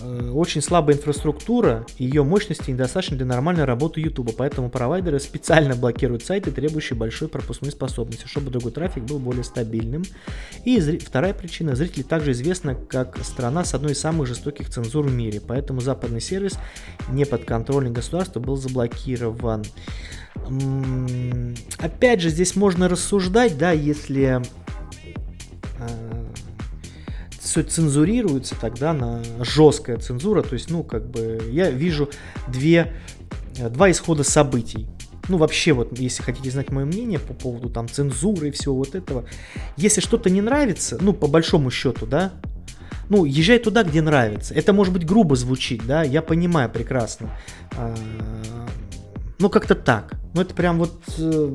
[0.07, 6.23] Э, очень слабая инфраструктура, ее мощности недостаточно для нормальной работы YouTube, поэтому провайдеры специально блокируют
[6.23, 10.03] сайты, требующие большой пропускной способности, чтобы другой трафик был более стабильным.
[10.63, 10.99] И зри...
[10.99, 15.41] вторая причина, зрители также известна как страна с одной из самых жестоких цензур в мире,
[15.45, 16.57] поэтому западный сервис
[17.09, 19.65] не подконтрольный государству был заблокирован.
[21.79, 24.41] Опять же, здесь можно рассуждать, да, если
[25.79, 26.25] э,
[27.47, 30.41] все цензурируется тогда на жесткая цензура.
[30.41, 32.09] То есть, ну, как бы я вижу
[32.47, 32.93] две,
[33.57, 34.87] э, два исхода событий.
[35.29, 38.95] Ну, вообще, вот, если хотите знать мое мнение по поводу там цензуры и всего вот
[38.95, 39.25] этого.
[39.75, 42.33] Если что-то не нравится, ну, по большому счету, да,
[43.09, 44.53] ну, езжай туда, где нравится.
[44.53, 47.29] Это может быть грубо звучит, да, я понимаю прекрасно.
[47.77, 47.95] А,
[49.39, 50.13] ну, как-то так.
[50.33, 51.53] Ну, это прям вот э,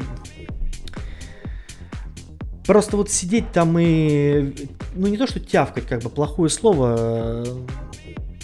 [2.67, 4.55] Просто вот сидеть там и,
[4.95, 7.45] ну не то что тявкать, как бы плохое слово,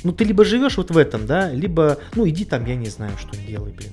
[0.03, 3.13] ну ты либо живешь вот в этом, да, либо, ну иди там, я не знаю,
[3.19, 3.93] что делай, блин,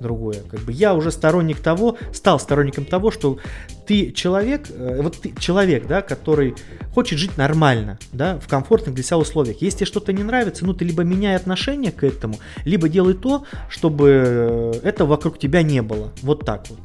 [0.00, 0.42] другое.
[0.48, 3.38] Как бы я уже сторонник того, стал сторонником того, что
[3.86, 6.54] ты человек, э, вот ты человек, да, который
[6.94, 9.60] хочет жить нормально, да, в комфортных для себя условиях.
[9.60, 13.44] Если тебе что-то не нравится, ну ты либо меняй отношение к этому, либо делай то,
[13.68, 16.12] чтобы это вокруг тебя не было.
[16.22, 16.78] Вот так вот.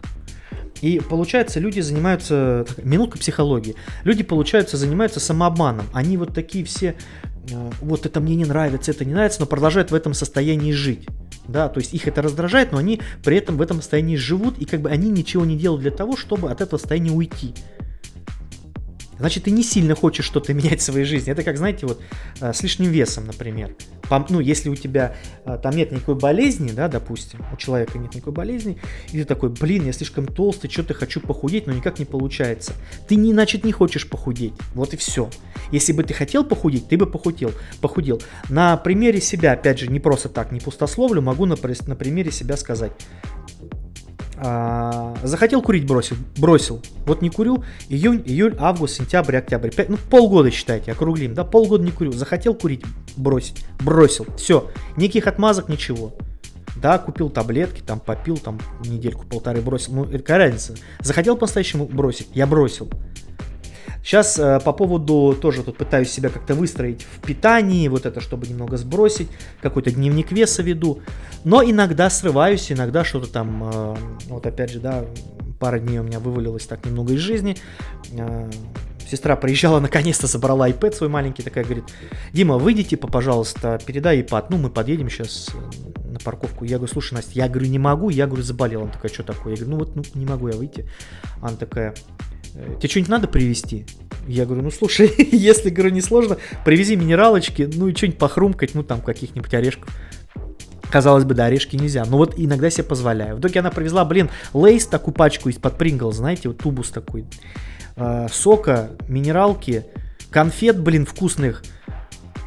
[0.82, 5.86] И получается, люди занимаются, минутка психологии, люди, получается, занимаются самообманом.
[5.94, 6.96] Они вот такие все,
[7.52, 11.08] э, вот это мне не нравится, это не нравится, но продолжают в этом состоянии жить.
[11.48, 14.66] Да, то есть их это раздражает, но они при этом в этом состоянии живут, и
[14.66, 17.56] как бы они ничего не делают для того, чтобы от этого состояния уйти
[19.20, 21.32] значит, ты не сильно хочешь что-то менять в своей жизни.
[21.32, 22.02] Это как, знаете, вот
[22.42, 23.76] э, с лишним весом, например.
[24.30, 25.16] Ну, если у тебя
[25.46, 28.78] э, там нет никакой болезни, да, допустим, у человека нет никакой болезни,
[29.12, 32.74] и ты такой, блин, я слишком толстый, что-то хочу похудеть, но никак не получается.
[33.08, 34.54] Ты, не, значит, не хочешь похудеть.
[34.74, 35.30] Вот и все.
[35.72, 37.52] Если бы ты хотел похудеть, ты бы похудел.
[37.82, 38.22] похудел.
[38.50, 41.56] На примере себя, опять же, не просто так, не пустословлю, могу на,
[41.88, 42.92] на примере себя сказать.
[44.42, 46.16] А, захотел курить, бросил.
[46.38, 46.82] Бросил.
[47.06, 47.64] Вот не курю.
[47.90, 49.70] Июнь, июль, август, сентябрь, октябрь.
[49.70, 51.34] 5, ну, полгода считайте, округлим.
[51.34, 52.14] Да, полгода не курю.
[52.14, 52.84] Захотел курить,
[53.18, 53.66] бросить.
[53.82, 54.26] Бросил.
[54.38, 54.70] Все.
[54.96, 56.14] Никаких отмазок, ничего.
[56.82, 59.94] Да, купил таблетки, там попил, там недельку-полторы бросил.
[59.94, 60.76] Ну, это какая разница?
[61.02, 62.90] Захотел по-настоящему бросить, я бросил.
[64.04, 68.48] Сейчас э, по поводу тоже тут пытаюсь себя как-то выстроить в питании, вот это, чтобы
[68.48, 69.28] немного сбросить,
[69.62, 71.02] какой-то дневник веса веду.
[71.44, 73.96] Но иногда срываюсь, иногда что-то там, э,
[74.28, 75.06] вот опять же, да,
[75.60, 77.58] пара дней у меня вывалилось так немного из жизни.
[78.14, 78.50] Э,
[79.10, 81.86] Сестра приезжала, наконец-то забрала iPad свой маленький, такая говорит,
[82.32, 84.46] Дима, выйди, типа, пожалуйста, передай iPad.
[84.50, 85.50] Ну, мы подъедем сейчас
[86.06, 86.64] на парковку.
[86.64, 88.84] Я говорю, слушай, Настя, я говорю, не могу, я говорю, заболел.
[88.84, 89.56] Она такая, что такое?
[89.56, 90.88] Я говорю, ну вот, ну, не могу я выйти.
[91.42, 91.94] Она такая, «Э,
[92.80, 93.86] тебе что-нибудь надо привезти?
[94.28, 98.84] Я говорю, ну слушай, если, говорю, не сложно, привези минералочки, ну и что-нибудь похрумкать, ну
[98.84, 99.90] там каких-нибудь орешков.
[100.92, 103.36] Казалось бы, да, орешки нельзя, но вот иногда себе позволяю.
[103.36, 107.26] В итоге она привезла, блин, лейс, такую пачку из-под Прингл, знаете, вот тубус такой,
[107.96, 109.86] э, сока, минералки,
[110.32, 111.64] конфет, блин, вкусных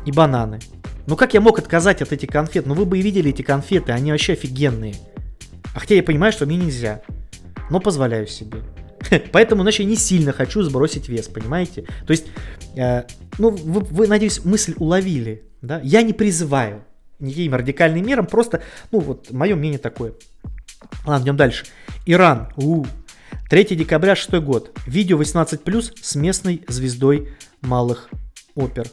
[0.04, 0.58] и бананы.
[1.06, 2.66] Ну как я мог отказать от этих конфет?
[2.66, 4.94] Ну вы бы и видели эти конфеты, они вообще офигенные.
[5.74, 7.02] А хотя я понимаю, что мне нельзя,
[7.70, 8.58] но позволяю себе.
[9.32, 11.86] Поэтому, значит, я не сильно хочу сбросить вес, понимаете?
[12.06, 12.26] То есть,
[12.76, 13.04] э,
[13.38, 15.80] ну, вы, вы, надеюсь, мысль уловили, да?
[15.82, 16.84] Я не призываю
[17.18, 20.14] никаким радикальным мерам, просто, ну, вот, мое мнение такое.
[21.06, 21.64] Ладно, идем дальше.
[22.06, 22.48] Иран.
[22.56, 22.84] У,
[23.48, 24.76] 3 декабря 6 год.
[24.86, 27.28] Видео 18+, с местной звездой
[27.60, 28.10] малых
[28.54, 28.86] опер.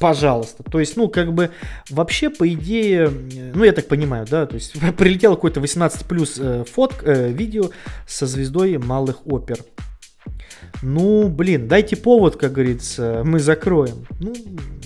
[0.00, 0.62] Пожалуйста.
[0.62, 1.50] То есть, ну, как бы,
[1.90, 3.10] вообще, по идее,
[3.54, 7.70] ну, я так понимаю, да, то есть, прилетело какое-то 18 плюс э, фот, э, видео
[8.06, 9.58] со звездой малых опер.
[10.82, 14.06] Ну, блин, дайте повод, как говорится, мы закроем.
[14.20, 14.34] Ну,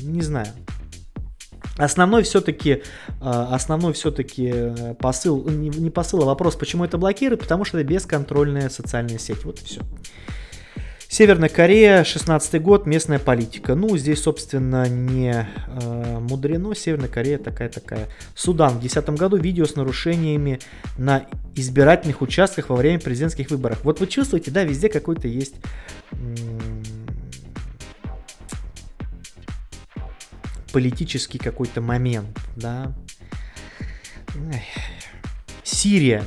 [0.01, 0.49] не знаю.
[1.76, 2.83] Основной все-таки,
[3.20, 7.89] а, основной все-таки э, посыл, не посыл, а вопрос, почему это блокируют, потому что это
[7.89, 9.81] бесконтрольная социальная сеть, вот и все.
[11.19, 13.75] Северная Корея, 16 год, местная политика.
[13.75, 16.77] Ну, здесь, собственно, не э, мудрено.
[16.77, 18.07] Северная Корея такая-такая.
[18.37, 20.61] Судан в 2010 году видео с нарушениями
[20.97, 23.81] на избирательных участках во время президентских выборов.
[23.83, 25.57] Вот вы чувствуете, да, везде какой-то есть
[30.73, 32.93] политический какой-то момент, да.
[35.64, 36.23] Сирия,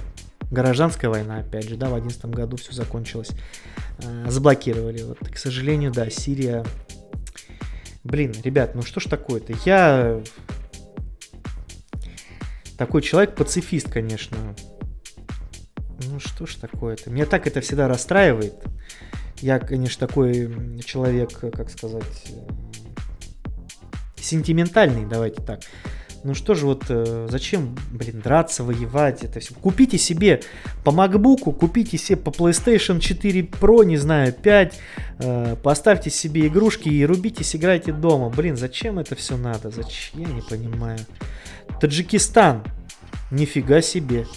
[0.51, 3.31] гражданская война, опять же, да, в 2011 году все закончилось.
[4.03, 5.03] Э, заблокировали.
[5.03, 6.65] Вот, к сожалению, да, Сирия...
[8.03, 9.53] Блин, ребят, ну что ж такое-то?
[9.63, 10.21] Я
[12.77, 14.55] такой человек пацифист, конечно.
[16.09, 17.11] Ну что ж такое-то?
[17.11, 18.55] Меня так это всегда расстраивает.
[19.39, 22.03] Я, конечно, такой человек, как сказать,
[24.15, 25.61] сентиментальный, давайте так.
[26.23, 29.53] Ну что же вот, э, зачем, блин, драться, воевать, это все.
[29.55, 30.41] Купите себе
[30.83, 34.79] по MacBook, купите себе по PlayStation 4 Pro, не знаю, 5,
[35.19, 38.29] э, поставьте себе игрушки и рубитесь, играйте дома.
[38.29, 39.71] Блин, зачем это все надо?
[39.71, 40.21] Зачем?
[40.21, 40.99] Я не понимаю.
[41.79, 42.63] Таджикистан.
[43.31, 44.27] Нифига себе.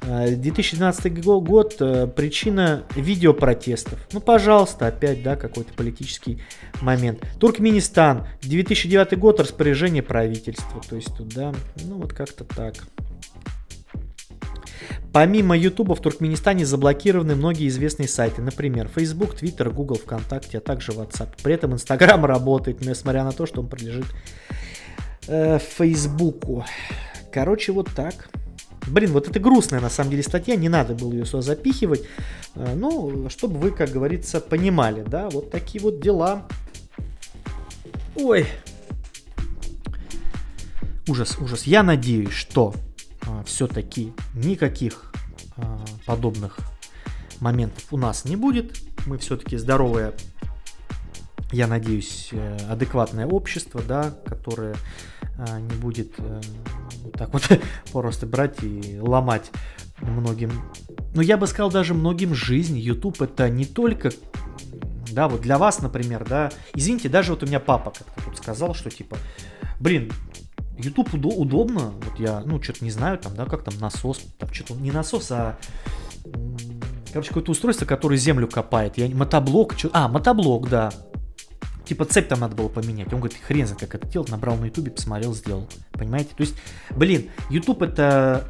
[0.00, 3.98] 2012 э, год, э, причина видеопротестов.
[4.12, 6.40] Ну, пожалуйста, опять, да, какой-то политический
[6.80, 7.26] момент.
[7.40, 10.80] Туркменистан, 2009 год, распоряжение правительства.
[10.88, 11.52] То есть туда,
[11.84, 12.74] ну, вот как-то так.
[15.12, 20.92] Помимо YouTube в Туркменистане заблокированы многие известные сайты, например, Facebook, Twitter, Google, ВКонтакте, а также
[20.92, 21.28] WhatsApp.
[21.42, 24.06] При этом Instagram работает, несмотря на то, что он принадлежит
[25.26, 26.64] э, Фейсбуку.
[27.32, 28.28] Короче, вот так.
[28.88, 32.02] Блин, вот это грустная на самом деле статья, не надо было ее сюда запихивать.
[32.54, 36.46] Э, ну, чтобы вы, как говорится, понимали, да, вот такие вот дела.
[38.16, 38.46] Ой.
[41.06, 41.64] Ужас, ужас.
[41.64, 42.74] Я надеюсь, что
[43.26, 45.12] а, все-таки никаких
[45.56, 46.58] а, подобных
[47.40, 48.76] моментов у нас не будет.
[49.06, 50.12] Мы все-таки здоровые
[51.50, 54.76] я надеюсь, э, адекватное общество, да, которое
[55.38, 56.12] а, не будет
[57.14, 57.48] а, так вот
[57.92, 59.50] просто брать и ломать
[60.00, 60.50] многим.
[61.14, 62.78] Но я бы сказал даже многим жизнь.
[62.78, 64.10] YouTube это не только,
[65.12, 66.50] да, вот для вас, например, да.
[66.74, 69.16] Извините, даже вот у меня папа как-то тут сказал, что типа,
[69.80, 70.12] блин,
[70.76, 71.92] YouTube удо- удобно.
[72.04, 75.30] Вот я, ну, что-то не знаю, там, да, как там насос, там что-то не насос,
[75.32, 75.58] а
[77.12, 78.98] короче, какое-то устройство, которое землю копает.
[78.98, 80.92] Я мотоблок, что, а, мотоблок, да.
[81.88, 83.10] Типа цепь там надо было поменять.
[83.14, 84.28] Он говорит, хрен знает, как это делать.
[84.28, 85.66] Набрал на ютубе, посмотрел, сделал.
[85.92, 86.34] Понимаете?
[86.36, 86.54] То есть,
[86.90, 88.44] блин, YouTube это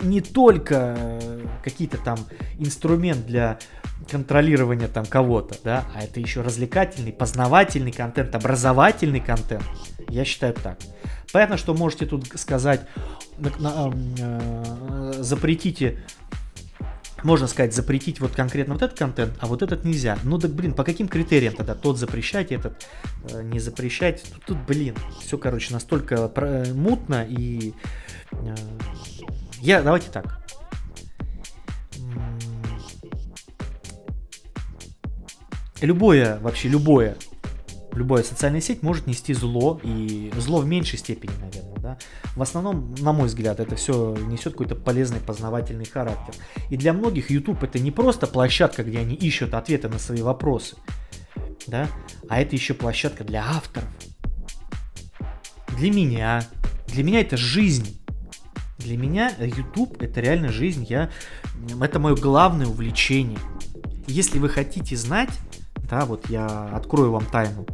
[0.00, 1.20] не только
[1.62, 2.18] какие-то там
[2.58, 3.60] инструмент для
[4.10, 9.64] контролирования там кого-то, да, а это еще развлекательный, познавательный контент, образовательный контент.
[10.08, 10.78] Я считаю так.
[11.32, 12.86] Понятно, что можете тут сказать,
[13.38, 16.02] э, запретите
[17.22, 20.18] можно сказать, запретить вот конкретно вот этот контент, а вот этот нельзя.
[20.22, 22.84] Ну так, блин, по каким критериям тогда тот запрещать, этот
[23.30, 24.22] э, не запрещать?
[24.22, 27.74] Тут, тут, блин, все, короче, настолько про- мутно и...
[28.32, 28.54] Э,
[29.60, 30.44] я, давайте так.
[35.80, 37.16] Любое, вообще любое
[37.98, 41.98] любая социальная сеть может нести зло, и зло в меньшей степени, наверное, да.
[42.36, 46.34] В основном, на мой взгляд, это все несет какой-то полезный познавательный характер.
[46.70, 50.76] И для многих YouTube это не просто площадка, где они ищут ответы на свои вопросы.
[51.66, 51.88] да,
[52.28, 53.88] а это еще площадка для авторов.
[55.76, 56.44] Для меня.
[56.86, 58.00] Для меня это жизнь.
[58.78, 60.86] Для меня YouTube это реально жизнь.
[60.88, 61.10] Я,
[61.80, 63.38] это мое главное увлечение.
[64.06, 65.30] Если вы хотите знать,
[65.90, 67.66] да, вот я открою вам тайну.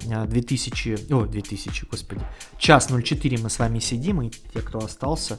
[0.00, 2.22] 2000, о, 2000, господи,
[2.58, 5.38] час 04 мы с вами сидим, и те, кто остался,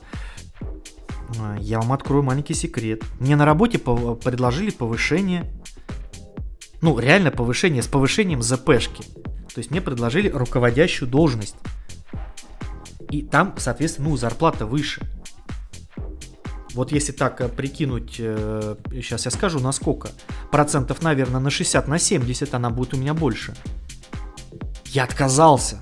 [1.40, 3.04] а, я вам открою маленький секрет.
[3.20, 5.52] Мне на работе предложили повышение,
[6.82, 9.04] ну, реально повышение, с повышением ЗПшки.
[9.54, 11.56] То есть мне предложили руководящую должность.
[13.10, 15.02] И там, соответственно, ну, зарплата выше.
[16.74, 20.10] Вот если так э, прикинуть, сейчас э, я скажу, на сколько.
[20.52, 23.56] Процентов, наверное, на 60, на 70 она будет у меня больше.
[24.92, 25.80] Я отказался.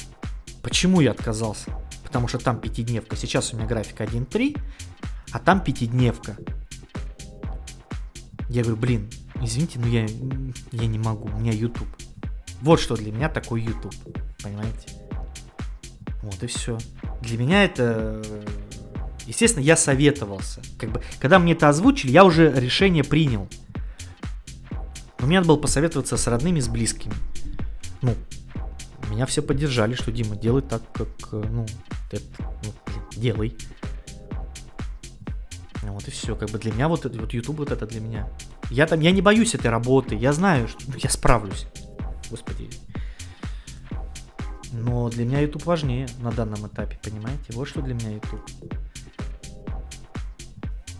[0.61, 1.71] Почему я отказался?
[2.03, 3.15] Потому что там пятидневка.
[3.15, 4.59] Сейчас у меня график 1.3,
[5.31, 6.35] а там пятидневка.
[8.49, 9.09] Я говорю, блин,
[9.41, 10.05] извините, но я,
[10.71, 11.87] я не могу, у меня YouTube.
[12.61, 13.95] Вот что для меня такой YouTube,
[14.43, 14.89] понимаете?
[16.21, 16.77] Вот и все.
[17.21, 18.21] Для меня это...
[19.25, 20.61] Естественно, я советовался.
[20.77, 23.47] Как бы, когда мне это озвучили, я уже решение принял.
[25.19, 27.13] Но мне надо было посоветоваться с родными, с близкими.
[28.01, 28.15] Ну,
[29.17, 31.65] меня все поддержали, что Дима, делай так, как, э, ну,
[32.11, 32.23] это,
[32.63, 33.57] ну, делай.
[35.81, 38.29] Вот и все, как бы для меня вот это, вот YouTube вот это для меня.
[38.69, 41.65] Я там, я не боюсь этой работы, я знаю, что ну, я справлюсь.
[42.29, 42.69] Господи.
[44.71, 47.53] Но для меня YouTube важнее на данном этапе, понимаете?
[47.53, 48.41] Вот что для меня YouTube.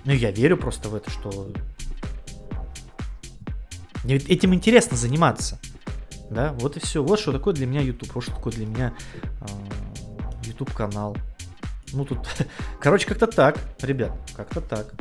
[0.06, 1.52] Ну, я верю просто в это, что
[4.06, 5.60] этим интересно заниматься.
[6.30, 7.04] Да, вот и все.
[7.04, 8.14] Вот что такое для меня YouTube.
[8.14, 9.46] Вот что такое для меня э,
[10.44, 11.16] YouTube канал.
[11.94, 12.20] Ну тут,
[12.80, 14.94] короче, как-то так, ребят, как-то так.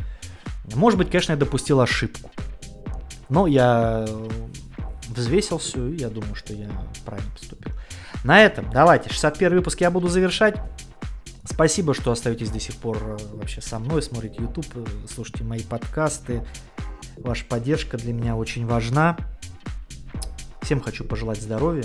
[0.74, 2.30] Может быть, конечно, я допустил ошибку.
[3.28, 4.06] Но я
[5.08, 6.68] взвесил все, и я думаю, что я
[7.04, 7.72] правильно поступил.
[8.24, 10.56] На этом давайте, 61 выпуск я буду завершать.
[11.44, 15.62] Спасибо, что остаетесь до сих пор э, вообще со мной, смотрите YouTube, э, слушайте мои
[15.62, 16.44] подкасты.
[17.16, 19.16] Ваша поддержка для меня очень важна.
[20.66, 21.84] Всем хочу пожелать здоровья.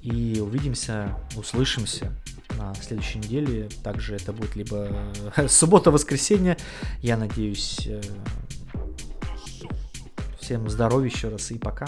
[0.00, 2.12] И увидимся, услышимся
[2.56, 3.68] на следующей неделе.
[3.82, 4.90] Также это будет либо
[5.34, 6.56] э, суббота-воскресенье.
[7.00, 7.88] Я надеюсь,
[10.38, 11.86] всем здоровья еще раз и пока.